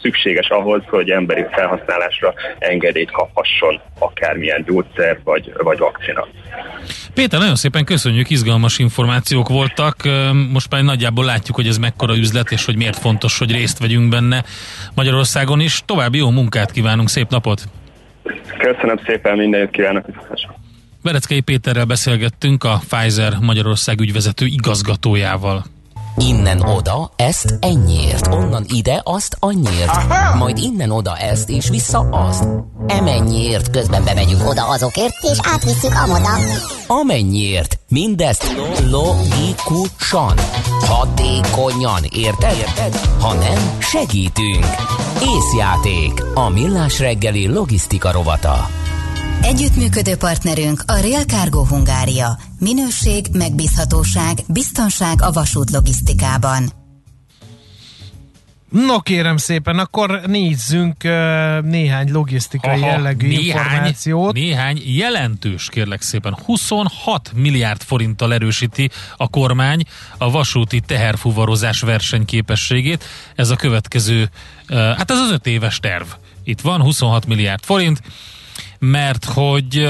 szükséges 0.03 0.49
ahhoz, 0.49 0.83
hogy 0.87 1.11
emberi 1.11 1.45
felhasználásra 1.51 2.35
engedélyt 2.59 3.11
kaphasson 3.11 3.81
akármilyen 3.99 4.65
gyógyszer 4.67 5.19
vagy, 5.25 5.53
vagy 5.59 5.79
vakcina. 5.79 6.27
Péter, 7.15 7.39
nagyon 7.39 7.55
szépen 7.55 7.85
köszönjük, 7.85 8.31
izgalmas 8.31 8.79
információk 8.79 9.49
voltak. 9.49 9.97
Most 10.53 10.71
már 10.71 10.83
nagyjából 10.83 11.25
látjuk, 11.25 11.57
hogy 11.57 11.67
ez 11.67 11.79
mekkora 11.79 12.17
üzlet, 12.17 12.51
és 12.51 12.65
hogy 12.65 12.77
miért 12.77 12.99
fontos, 12.99 13.39
hogy 13.39 13.53
részt 13.53 13.79
vegyünk 13.79 14.09
benne 14.09 14.45
Magyarországon 14.95 15.61
is. 15.61 15.83
További 15.85 16.19
jó 16.19 16.31
munkát 16.31 16.71
kívánunk, 16.71 17.09
szép 17.09 17.29
napot! 17.29 17.63
Köszönöm 18.59 18.99
szépen, 19.07 19.37
minden 19.37 19.61
jót 19.61 19.71
kívánok! 19.71 20.05
Bereckei 21.03 21.41
Péterrel 21.41 21.85
beszélgettünk 21.85 22.65
a 22.65 22.81
Pfizer 22.89 23.33
Magyarország 23.41 24.01
ügyvezető 24.01 24.47
igazgatójával. 24.47 25.65
Innen 26.19 26.61
oda, 26.61 27.11
ezt 27.17 27.55
ennyiért, 27.61 28.27
onnan 28.27 28.65
ide, 28.69 29.01
azt 29.05 29.37
annyiért, 29.41 29.89
Aha! 29.89 30.37
majd 30.37 30.59
innen 30.59 30.91
oda 30.91 31.17
ezt, 31.17 31.49
és 31.49 31.69
vissza 31.69 31.99
azt. 31.99 32.45
Emennyiért 32.87 33.71
közben 33.71 34.05
bemegyünk 34.05 34.49
oda 34.49 34.69
azokért, 34.69 35.15
és 35.23 35.39
átvisszük 35.53 35.95
amoda. 35.95 36.29
Amennyiért, 36.87 37.79
mindezt 37.89 38.57
logikusan, 38.91 40.35
hatékonyan, 40.81 42.03
érted? 42.11 42.57
érted? 42.57 42.97
Ha 43.21 43.35
nem, 43.35 43.79
segítünk. 43.79 44.67
Észjáték, 45.23 46.25
a 46.35 46.49
millás 46.49 46.99
reggeli 46.99 47.47
logisztika 47.49 48.11
rovata. 48.11 48.76
Együttműködő 49.47 50.17
partnerünk 50.17 50.83
a 50.87 51.01
Real 51.01 51.23
Cargo 51.23 51.65
Hungária. 51.65 52.39
Minőség, 52.59 53.27
megbízhatóság, 53.33 54.39
biztonság 54.49 55.23
a 55.23 55.33
vasút 55.33 55.71
logisztikában. 55.71 56.69
No 58.69 59.01
kérem 59.01 59.37
szépen, 59.37 59.79
akkor 59.79 60.21
nézzünk 60.27 61.03
néhány 61.63 62.11
logisztikai 62.13 62.83
Aha, 62.83 62.87
jellegű 62.87 63.27
néhány, 63.29 63.45
információt. 63.45 64.33
Néhány 64.33 64.83
jelentős, 64.85 65.69
kérlek 65.69 66.03
szépen. 66.03 66.37
26 66.45 67.33
milliárd 67.35 67.83
forinttal 67.83 68.33
erősíti 68.33 68.91
a 69.17 69.29
kormány 69.29 69.83
a 70.19 70.31
vasúti 70.31 70.81
teherfuvarozás 70.81 71.81
versenyképességét. 71.81 73.05
Ez 73.35 73.51
a 73.51 73.57
következő, 73.57 74.31
hát 74.69 75.11
ez 75.11 75.19
az 75.19 75.31
öt 75.31 75.47
éves 75.47 75.79
terv. 75.79 76.07
Itt 76.45 76.61
van 76.61 76.83
26 76.83 77.27
milliárd 77.27 77.65
forint 77.65 78.01
mert 78.79 79.25
hogy 79.25 79.89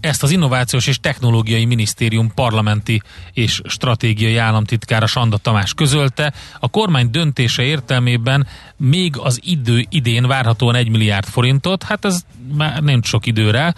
ezt 0.00 0.22
az 0.22 0.30
Innovációs 0.30 0.86
és 0.86 1.00
Technológiai 1.00 1.64
Minisztérium 1.64 2.34
parlamenti 2.34 3.02
és 3.32 3.60
stratégiai 3.64 4.36
államtitkára 4.36 5.06
Sanda 5.06 5.36
Tamás 5.36 5.74
közölte. 5.74 6.32
A 6.60 6.68
kormány 6.68 7.10
döntése 7.10 7.62
értelmében 7.62 8.46
még 8.76 9.16
az 9.18 9.40
idő 9.42 9.86
idén 9.88 10.26
várhatóan 10.26 10.74
1 10.74 10.88
milliárd 10.88 11.26
forintot, 11.26 11.82
hát 11.82 12.04
ez 12.04 12.20
már 12.54 12.82
nem 12.82 13.02
sok 13.02 13.26
időre, 13.26 13.74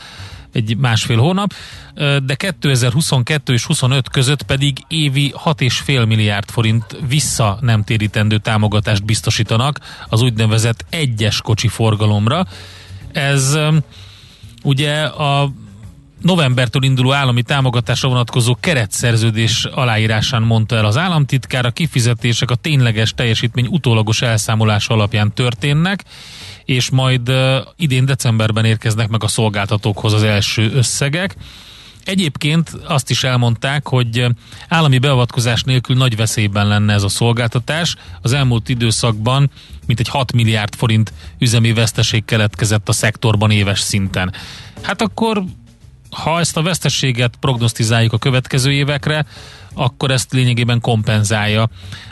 egy 0.52 0.76
másfél 0.76 1.18
hónap, 1.18 1.52
de 2.24 2.34
2022 2.34 3.52
és 3.52 3.64
25 3.64 4.08
között 4.08 4.42
pedig 4.42 4.78
évi 4.88 5.34
6,5 5.44 6.06
milliárd 6.06 6.50
forint 6.50 6.96
vissza 7.08 7.58
nem 7.60 7.84
térítendő 7.84 8.38
támogatást 8.38 9.04
biztosítanak 9.04 9.80
az 10.08 10.22
úgynevezett 10.22 10.84
egyes 10.90 11.40
kocsi 11.40 11.68
forgalomra. 11.68 12.46
Ez 13.12 13.58
Ugye 14.64 15.02
a 15.02 15.52
novembertől 16.22 16.82
induló 16.82 17.12
állami 17.12 17.42
támogatásra 17.42 18.08
vonatkozó 18.08 18.56
keretszerződés 18.60 19.64
aláírásán 19.64 20.42
mondta 20.42 20.76
el 20.76 20.84
az 20.84 20.96
államtitkár, 20.96 21.66
a 21.66 21.70
kifizetések 21.70 22.50
a 22.50 22.54
tényleges 22.54 23.12
teljesítmény 23.14 23.66
utólagos 23.70 24.22
elszámolása 24.22 24.94
alapján 24.94 25.32
történnek, 25.34 26.04
és 26.64 26.90
majd 26.90 27.32
idén 27.76 28.04
decemberben 28.04 28.64
érkeznek 28.64 29.08
meg 29.08 29.22
a 29.22 29.28
szolgáltatókhoz 29.28 30.12
az 30.12 30.22
első 30.22 30.72
összegek. 30.74 31.36
Egyébként 32.04 32.70
azt 32.86 33.10
is 33.10 33.24
elmondták, 33.24 33.88
hogy 33.88 34.26
állami 34.68 34.98
beavatkozás 34.98 35.62
nélkül 35.62 35.96
nagy 35.96 36.16
veszélyben 36.16 36.66
lenne 36.66 36.92
ez 36.92 37.02
a 37.02 37.08
szolgáltatás. 37.08 37.96
Az 38.22 38.32
elmúlt 38.32 38.68
időszakban 38.68 39.50
mintegy 39.86 40.08
6 40.08 40.32
milliárd 40.32 40.74
forint 40.74 41.12
üzemi 41.38 41.72
veszteség 41.72 42.24
keletkezett 42.24 42.88
a 42.88 42.92
szektorban 42.92 43.50
éves 43.50 43.80
szinten. 43.80 44.32
Hát 44.82 45.02
akkor, 45.02 45.44
ha 46.10 46.40
ezt 46.40 46.56
a 46.56 46.62
veszteséget 46.62 47.36
prognosztizáljuk 47.40 48.12
a 48.12 48.18
következő 48.18 48.72
évekre, 48.72 49.26
akkor 49.74 50.10
ezt 50.10 50.32
lényegében 50.32 50.80
kompenzálja 50.80 51.68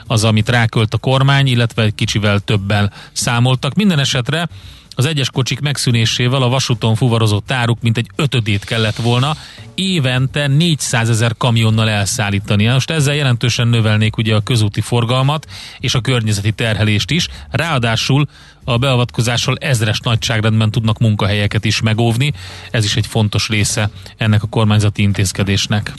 az, 0.07 0.25
amit 0.25 0.49
rákölt 0.49 0.95
a 0.95 0.99
kormány, 0.99 1.47
illetve 1.47 1.83
egy 1.83 1.95
kicsivel 1.95 2.41
többel 2.41 2.93
számoltak. 3.13 3.75
Minden 3.75 3.99
esetre 3.99 4.49
az 4.97 5.05
egyes 5.05 5.31
kocsik 5.31 5.61
megszűnésével 5.61 6.43
a 6.43 6.49
vasúton 6.49 6.95
fuvarozott 6.95 7.53
áruk 7.53 7.79
mint 7.81 7.97
egy 7.97 8.11
ötödét 8.17 8.65
kellett 8.65 8.97
volna 8.97 9.37
évente 9.75 10.47
400 10.47 11.11
ezer 11.11 11.35
kamionnal 11.37 11.89
elszállítani. 11.89 12.67
Most 12.67 12.91
ezzel 12.91 13.15
jelentősen 13.15 13.69
növelnék 13.69 14.17
ugye 14.17 14.35
a 14.35 14.41
közúti 14.41 14.81
forgalmat 14.81 15.47
és 15.79 15.95
a 15.95 16.01
környezeti 16.01 16.53
terhelést 16.53 17.11
is. 17.11 17.29
Ráadásul 17.51 18.27
a 18.65 18.79
beavatkozással 18.79 19.57
ezres 19.61 20.01
nagyságrendben 20.01 20.71
tudnak 20.71 20.99
munkahelyeket 20.99 21.65
is 21.65 21.81
megóvni. 21.81 22.33
Ez 22.71 22.85
is 22.85 22.97
egy 22.97 23.07
fontos 23.07 23.49
része 23.49 23.91
ennek 24.17 24.43
a 24.43 24.47
kormányzati 24.47 25.03
intézkedésnek. 25.03 25.93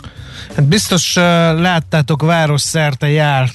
Hát 0.55 0.67
biztos 0.67 1.15
uh, 1.15 1.23
láttátok 1.59 2.21
város 2.21 2.61
szerte 2.61 3.09
jár 3.09 3.49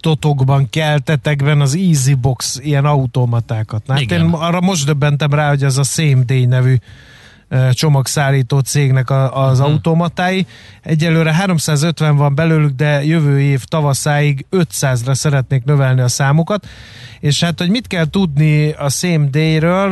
totokban, 0.00 0.68
keltetekben 0.70 1.60
az 1.60 1.74
Easy 1.74 2.14
Box 2.14 2.58
ilyen 2.62 2.84
automatákat. 2.84 3.82
Hát 3.88 4.10
én 4.10 4.20
arra 4.20 4.60
most 4.60 4.86
döbbentem 4.86 5.30
rá, 5.32 5.48
hogy 5.48 5.64
ez 5.64 5.76
a 5.76 5.82
Same 5.82 6.22
Day 6.24 6.44
nevű 6.44 6.76
csomagszállító 7.70 8.58
cégnek 8.58 9.10
a, 9.10 9.46
az 9.46 9.58
uh-huh. 9.58 9.72
automatái. 9.72 10.46
Egyelőre 10.82 11.32
350 11.34 12.16
van 12.16 12.34
belőlük, 12.34 12.76
de 12.76 13.04
jövő 13.04 13.40
év 13.40 13.64
tavaszáig 13.64 14.46
500-ra 14.50 15.14
szeretnék 15.14 15.64
növelni 15.64 16.00
a 16.00 16.08
számukat. 16.08 16.66
És 17.20 17.42
hát, 17.42 17.58
hogy 17.58 17.70
mit 17.70 17.86
kell 17.86 18.10
tudni 18.10 18.70
a 18.70 18.88
SameDay-ről, 18.88 19.90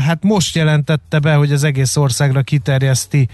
hát 0.00 0.22
most 0.22 0.56
jelentette 0.56 1.18
be, 1.18 1.34
hogy 1.34 1.52
az 1.52 1.64
egész 1.64 1.96
országra 1.96 2.42
kiterjeszti 2.42 3.28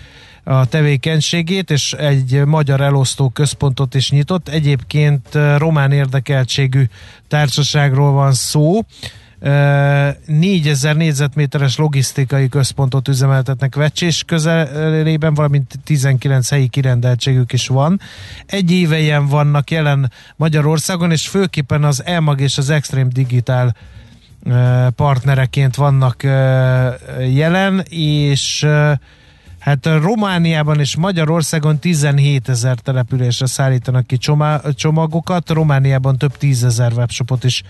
a 0.45 0.67
tevékenységét, 0.67 1.71
és 1.71 1.93
egy 1.93 2.45
magyar 2.45 2.81
elosztó 2.81 3.29
központot 3.29 3.95
is 3.95 4.11
nyitott. 4.11 4.49
Egyébként 4.49 5.29
román 5.57 5.93
érdekeltségű 5.93 6.85
társaságról 7.29 8.13
van 8.13 8.33
szó. 8.33 8.81
4000 10.27 10.97
négyzetméteres 10.97 11.77
logisztikai 11.77 12.49
központot 12.49 13.09
üzemeltetnek 13.09 13.75
Vecsés 13.75 14.23
közelében, 14.27 15.35
valamint 15.35 15.75
19 15.85 16.49
helyi 16.49 16.69
kirendeltségük 16.69 17.53
is 17.53 17.67
van. 17.67 18.01
Egy 18.47 18.71
éve 18.71 18.99
ilyen 18.99 19.27
vannak 19.27 19.71
jelen 19.71 20.13
Magyarországon, 20.37 21.11
és 21.11 21.29
főképpen 21.29 21.85
az 21.85 22.05
EMAG 22.05 22.41
és 22.41 22.59
az 22.59 22.71
Extreme 22.71 23.11
Digital 23.13 23.75
partnereként 24.97 25.75
vannak 25.75 26.23
jelen, 27.33 27.85
és 27.89 28.67
Hát 29.65 29.87
Romániában 29.87 30.81
és 30.81 30.97
Magyarországon 30.97 31.79
17 31.79 32.49
ezer 32.49 32.79
településre 32.79 33.47
szállítanak 33.47 34.07
ki 34.07 34.19
csomagokat, 34.75 35.51
Romániában 35.51 36.19
több 36.19 36.37
tízezer 36.37 36.93
webshopot 36.93 37.45
is 37.45 37.63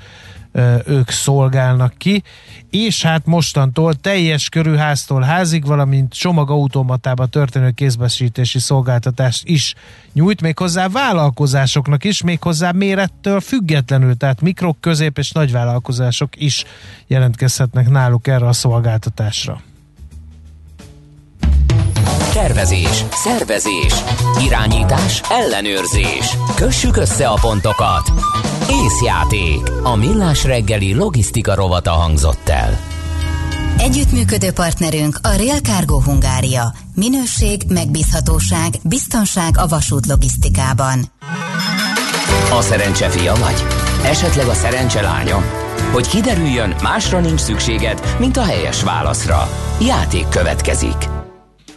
ők 0.87 1.11
szolgálnak 1.11 1.95
ki, 1.99 2.23
és 2.71 3.03
hát 3.03 3.27
mostantól 3.27 3.95
teljes 3.95 4.49
körű 4.49 4.75
háztól 4.75 5.23
házig, 5.23 5.67
valamint 5.67 6.13
csomagautomatába 6.13 7.27
történő 7.27 7.71
kézbesítési 7.71 8.59
szolgáltatást 8.59 9.49
is 9.49 9.75
nyújt, 10.13 10.41
méghozzá 10.41 10.89
vállalkozásoknak 10.89 12.05
is, 12.05 12.23
méghozzá 12.23 12.71
mérettől 12.71 13.41
függetlenül, 13.41 14.17
tehát 14.17 14.41
mikrok, 14.41 14.81
közép 14.81 15.19
és 15.19 15.33
nagy 15.33 15.53
vállalkozások 15.53 16.37
is 16.37 16.65
jelentkezhetnek 17.07 17.89
náluk 17.89 18.27
erre 18.27 18.47
a 18.47 18.53
szolgáltatásra. 18.53 19.61
Tervezés, 22.35 23.05
szervezés, 23.11 23.95
irányítás, 24.41 25.21
ellenőrzés. 25.31 26.37
Kössük 26.55 26.97
össze 26.97 27.29
a 27.29 27.39
pontokat. 27.41 28.13
Észjáték. 28.71 29.61
A 29.83 29.97
millás 29.97 30.45
reggeli 30.45 30.95
logisztika 30.95 31.55
rovata 31.55 31.91
hangzott 31.91 32.49
el. 32.49 32.81
Együttműködő 33.79 34.51
partnerünk 34.51 35.19
a 35.23 35.29
Real 35.29 35.59
Cargo 35.59 36.01
Hungária. 36.01 36.75
Minőség, 36.95 37.63
megbízhatóság, 37.69 38.75
biztonság 38.83 39.59
a 39.59 39.67
vasút 39.67 40.07
logisztikában. 40.07 41.05
A 42.59 42.61
szerencse 42.61 43.09
fia 43.09 43.35
vagy? 43.35 43.65
Esetleg 44.05 44.47
a 44.47 44.55
szerencse 44.55 45.03
lánya? 45.03 45.43
Hogy 45.93 46.09
kiderüljön, 46.09 46.75
másra 46.83 47.21
nincs 47.21 47.41
szükséged, 47.41 48.17
mint 48.19 48.37
a 48.37 48.43
helyes 48.43 48.83
válaszra. 48.83 49.49
Játék 49.81 50.29
következik. 50.29 51.14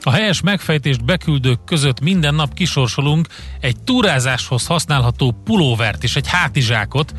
A 0.07 0.11
helyes 0.11 0.41
megfejtést 0.41 1.05
beküldők 1.05 1.63
között 1.65 1.99
minden 1.99 2.35
nap 2.35 2.53
kisorsolunk 2.53 3.27
egy 3.59 3.75
túrázáshoz 3.83 4.65
használható 4.65 5.35
pulóvert 5.43 6.03
és 6.03 6.15
egy 6.15 6.27
hátizsákot. 6.27 7.13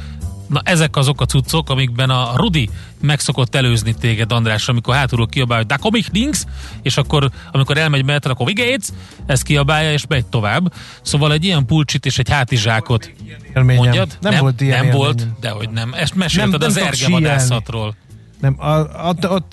Na 0.47 0.61
ezek 0.64 0.97
azok 0.97 1.20
a 1.20 1.24
cuccok, 1.24 1.70
amikben 1.70 2.11
a 2.11 2.32
Rudi 2.36 2.68
megszokott 3.01 3.55
előzni 3.55 3.95
téged, 3.95 4.32
András, 4.32 4.68
amikor 4.68 4.95
hátulról 4.95 5.26
kiabálja, 5.26 5.64
hogy 5.64 5.76
da 5.76 5.82
komik 5.82 6.07
links, 6.12 6.45
és 6.82 6.97
akkor, 6.97 7.30
amikor 7.53 7.78
elmegy 7.78 8.05
mellett, 8.05 8.26
akkor 8.26 8.47
vigétsz, 8.47 8.93
ezt 9.26 9.43
kiabálja, 9.43 9.93
és 9.93 10.07
megy 10.07 10.26
tovább. 10.26 10.72
Szóval 11.03 11.32
egy 11.32 11.45
ilyen 11.45 11.66
pulcsit 11.66 12.07
és 12.07 12.18
egy 12.18 12.30
hátizsákot. 12.30 13.12
Mondjad? 13.55 14.18
Nem, 14.20 14.32
nem 14.32 14.41
volt 14.41 14.61
ilyen 14.61 14.76
Nem 14.76 14.84
élményem. 14.84 15.07
volt, 15.07 15.41
de 15.41 15.51
hogy 15.51 15.70
nem. 15.70 15.93
Ezt 15.95 16.14
mesélted 16.14 16.61
nem, 16.61 16.68
az 16.68 16.76
ergevadászatról. 16.76 17.95
Nem, 18.41 18.55
a, 18.61 18.78
ott, 19.09 19.30
ott 19.30 19.53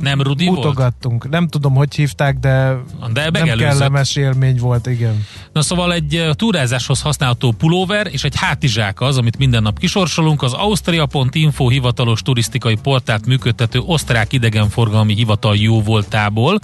nem 0.00 0.22
Rudi 0.22 0.48
mutogattunk. 0.48 1.22
Volt? 1.22 1.34
Nem 1.34 1.48
tudom, 1.48 1.74
hogy 1.74 1.94
hívták, 1.94 2.38
de, 2.38 2.76
de 3.12 3.30
nem 3.30 3.58
kellemes 3.58 4.16
élmény 4.16 4.56
volt, 4.58 4.86
igen. 4.86 5.24
Na 5.52 5.62
szóval 5.62 5.92
egy 5.92 6.28
túrázáshoz 6.32 7.00
használható 7.00 7.52
pulóver 7.52 8.06
és 8.06 8.24
egy 8.24 8.36
hátizsák 8.36 9.00
az, 9.00 9.18
amit 9.18 9.38
minden 9.38 9.62
nap 9.62 9.78
kisorsolunk. 9.78 10.42
Az 10.42 10.52
Austria.info 10.52 11.68
hivatalos 11.68 12.22
turisztikai 12.22 12.76
portált 12.82 13.26
működtető 13.26 13.78
osztrák 13.78 14.32
idegenforgalmi 14.32 15.14
hivatal 15.14 15.56
jó 15.56 15.82
voltából. 15.82 16.58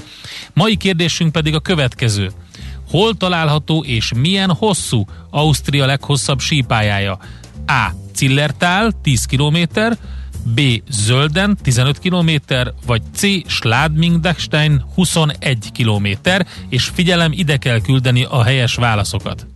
Mai 0.53 0.77
kérdésünk 0.77 1.33
pedig 1.33 1.55
a 1.55 1.61
következő. 1.61 2.31
Hol 2.91 3.15
található 3.15 3.85
és 3.85 4.13
milyen 4.17 4.51
hosszú 4.51 5.05
Ausztria 5.31 5.87
leghosszabb 5.87 6.41
sípájája? 6.41 7.19
A. 7.67 7.91
Zillertal 8.15 8.93
10 9.03 9.25
km, 9.25 9.57
B. 10.55 10.61
Zölden 10.90 11.57
15 11.62 11.99
km, 11.99 12.30
vagy 12.86 13.03
C. 13.14 13.22
Schladming-Dachstein 13.47 14.84
21 14.94 15.72
km, 15.72 16.07
és 16.68 16.84
figyelem, 16.84 17.32
ide 17.32 17.57
kell 17.57 17.80
küldeni 17.80 18.24
a 18.24 18.42
helyes 18.42 18.74
válaszokat. 18.74 19.47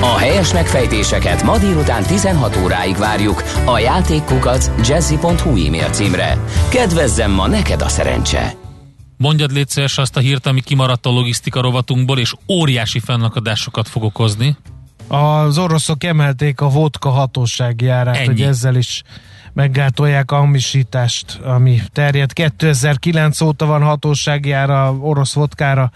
A 0.00 0.16
helyes 0.18 0.52
megfejtéseket 0.52 1.42
ma 1.42 1.58
délután 1.58 2.02
16 2.02 2.56
óráig 2.56 2.96
várjuk 2.96 3.42
a 3.64 3.78
játékkukac 3.78 4.70
jazzy.hu 4.88 5.66
e-mail 5.66 5.90
címre. 5.90 6.38
Kedvezzem 6.70 7.30
ma 7.30 7.46
neked 7.46 7.82
a 7.82 7.88
szerencse! 7.88 8.54
Mondjad 9.16 9.52
légy 9.52 9.84
azt 9.96 10.16
a 10.16 10.20
hírt, 10.20 10.46
ami 10.46 10.60
kimaradt 10.60 11.06
a 11.06 11.10
logisztika 11.10 11.60
rovatunkból, 11.60 12.18
és 12.18 12.34
óriási 12.48 12.98
fennakadásokat 12.98 13.88
fog 13.88 14.02
okozni. 14.02 14.56
Az 15.12 15.58
oroszok 15.58 16.04
emelték 16.04 16.60
a 16.60 16.68
vodka 16.68 17.10
hatósági 17.10 17.88
árát, 17.88 18.16
Ennyi. 18.16 18.26
hogy 18.26 18.42
ezzel 18.42 18.76
is 18.76 19.02
meggátolják 19.52 20.30
a 20.30 20.36
hamisítást, 20.36 21.40
ami 21.44 21.80
terjed. 21.92 22.32
2009 22.32 23.40
óta 23.40 23.66
van 23.66 23.82
hatósági 23.82 24.52
ára 24.52 24.96
orosz 25.00 25.32
vodkára, 25.32 25.90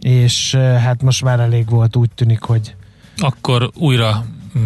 és 0.00 0.54
eh, 0.54 0.82
hát 0.82 1.02
most 1.02 1.22
már 1.22 1.40
elég 1.40 1.68
volt, 1.68 1.96
úgy 1.96 2.10
tűnik, 2.10 2.42
hogy 2.42 2.74
akkor 3.18 3.70
újra 3.74 4.24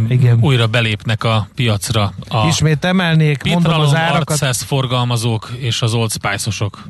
igen. 0.09 0.39
újra 0.41 0.67
belépnek 0.67 1.25
a 1.25 1.49
piacra. 1.55 2.13
A 2.29 2.47
Ismét 2.47 2.85
emelnék, 2.85 3.43
mondom 3.43 3.81
az 3.81 3.95
árakat. 3.95 4.57
forgalmazók 4.57 5.53
és 5.59 5.83
az 5.83 5.95
Old 5.95 6.11
Spice-osok. 6.11 6.89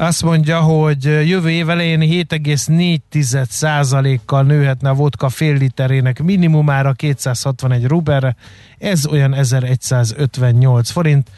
Azt 0.00 0.22
mondja, 0.22 0.60
hogy 0.60 1.04
jövő 1.04 1.50
év 1.50 1.70
elején 1.70 2.00
7,4%-kal 2.00 4.42
nőhetne 4.42 4.88
a 4.88 4.94
vodka 4.94 5.28
fél 5.28 5.56
literének 5.56 6.22
minimumára 6.22 6.92
261 6.92 7.86
ruberre, 7.86 8.36
ez 8.78 9.06
olyan 9.06 9.34
1158 9.34 10.90
forint, 10.90 11.30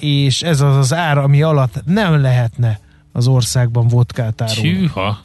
és 0.00 0.42
ez 0.42 0.60
az 0.60 0.76
az 0.76 0.94
ár, 0.94 1.18
ami 1.18 1.42
alatt 1.42 1.82
nem 1.84 2.20
lehetne 2.20 2.80
az 3.12 3.26
országban 3.26 3.88
vodkát 3.88 4.40
árulni. 4.40 4.70
Hűha! 4.70 5.24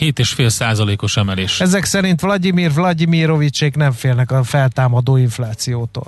7,5 0.00 0.48
százalékos 0.48 1.16
emelés. 1.16 1.60
Ezek 1.60 1.84
szerint 1.84 2.20
Vladimir 2.20 2.72
Vladimirovicsék 2.72 3.76
nem 3.76 3.92
félnek 3.92 4.30
a 4.30 4.42
feltámadó 4.42 5.16
inflációtól. 5.16 6.06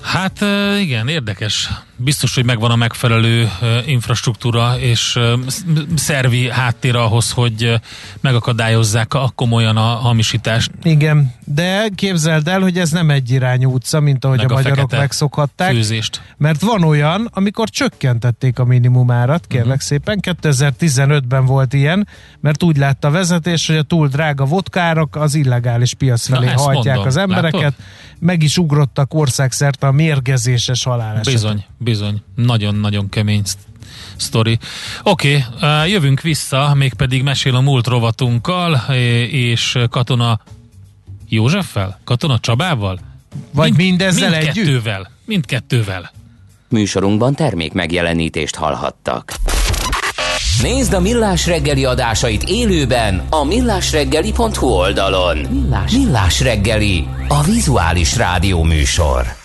Hát 0.00 0.44
igen, 0.80 1.08
érdekes 1.08 1.70
biztos, 1.96 2.34
hogy 2.34 2.44
megvan 2.44 2.70
a 2.70 2.76
megfelelő 2.76 3.50
infrastruktúra 3.86 4.78
és 4.78 5.18
szervi 5.96 6.50
háttér 6.50 6.96
ahhoz, 6.96 7.30
hogy 7.30 7.80
megakadályozzák 8.20 9.14
a 9.14 9.32
komolyan 9.34 9.76
a 9.76 9.80
hamisítást. 9.80 10.70
Igen, 10.82 11.34
de 11.54 11.88
képzeld 11.94 12.48
el, 12.48 12.60
hogy 12.60 12.78
ez 12.78 12.90
nem 12.90 13.10
egy 13.10 13.30
irányú 13.30 13.72
utca, 13.72 14.00
mint 14.00 14.24
ahogy 14.24 14.38
Meg 14.38 14.50
a, 14.50 14.54
a 14.54 14.56
magyarok 14.56 14.90
megszokhatták. 14.90 15.72
Főzést. 15.72 16.22
Mert 16.36 16.60
van 16.60 16.84
olyan, 16.84 17.28
amikor 17.32 17.68
csökkentették 17.68 18.58
a 18.58 18.64
minimumárat, 18.64 19.46
kérlek 19.46 19.66
uh-huh. 19.66 19.80
szépen, 19.82 20.18
2015-ben 20.22 21.44
volt 21.44 21.72
ilyen, 21.72 22.08
mert 22.40 22.62
úgy 22.62 22.76
látta 22.76 23.08
a 23.08 23.10
vezetés, 23.10 23.66
hogy 23.66 23.76
a 23.76 23.82
túl 23.82 24.08
drága 24.08 24.44
vodkárok 24.44 25.16
az 25.16 25.34
illegális 25.34 25.94
piac 25.94 26.26
felé 26.26 26.46
Na, 26.46 26.60
hajtják 26.60 26.84
mondom. 26.84 27.06
az 27.06 27.16
embereket, 27.16 27.60
Látod? 27.60 27.74
meg 28.18 28.42
is 28.42 28.58
ugrottak 28.58 29.14
országszerte 29.14 29.86
a 29.86 29.92
mérgezéses 29.92 30.84
halálesetek. 30.84 31.32
Bizony, 31.32 31.64
bizony. 31.78 32.22
Nagyon-nagyon 32.34 33.08
kemény 33.08 33.42
sztori. 34.16 34.58
Oké, 35.02 35.44
okay, 35.54 35.90
jövünk 35.90 36.20
vissza, 36.20 36.74
mégpedig 36.74 37.22
mesél 37.22 37.54
a 37.54 37.60
múlt 37.60 37.86
rovatunkkal, 37.86 38.74
és 39.30 39.78
katona 39.90 40.40
Józseffel? 41.32 42.00
Katona 42.04 42.38
Csabával? 42.38 42.98
Vagy 43.52 43.76
Mind, 43.76 43.88
mindezzel 43.88 44.30
mindkettővel, 44.30 44.94
együtt? 44.94 45.10
Mindkettővel. 45.24 46.10
Műsorunkban 46.68 47.34
termék 47.34 47.72
megjelenítést 47.72 48.54
hallhattak. 48.54 49.32
Nézd 50.62 50.92
a 50.92 51.00
Millás 51.00 51.46
reggeli 51.46 51.84
adásait 51.84 52.42
élőben 52.42 53.22
a 53.30 53.44
millásreggeli.hu 53.44 54.66
oldalon. 54.66 55.38
Millás. 55.38 55.92
Millás 55.92 56.40
reggeli, 56.40 57.06
a 57.28 57.42
vizuális 57.42 58.16
rádió 58.16 58.62
műsor. 58.62 59.39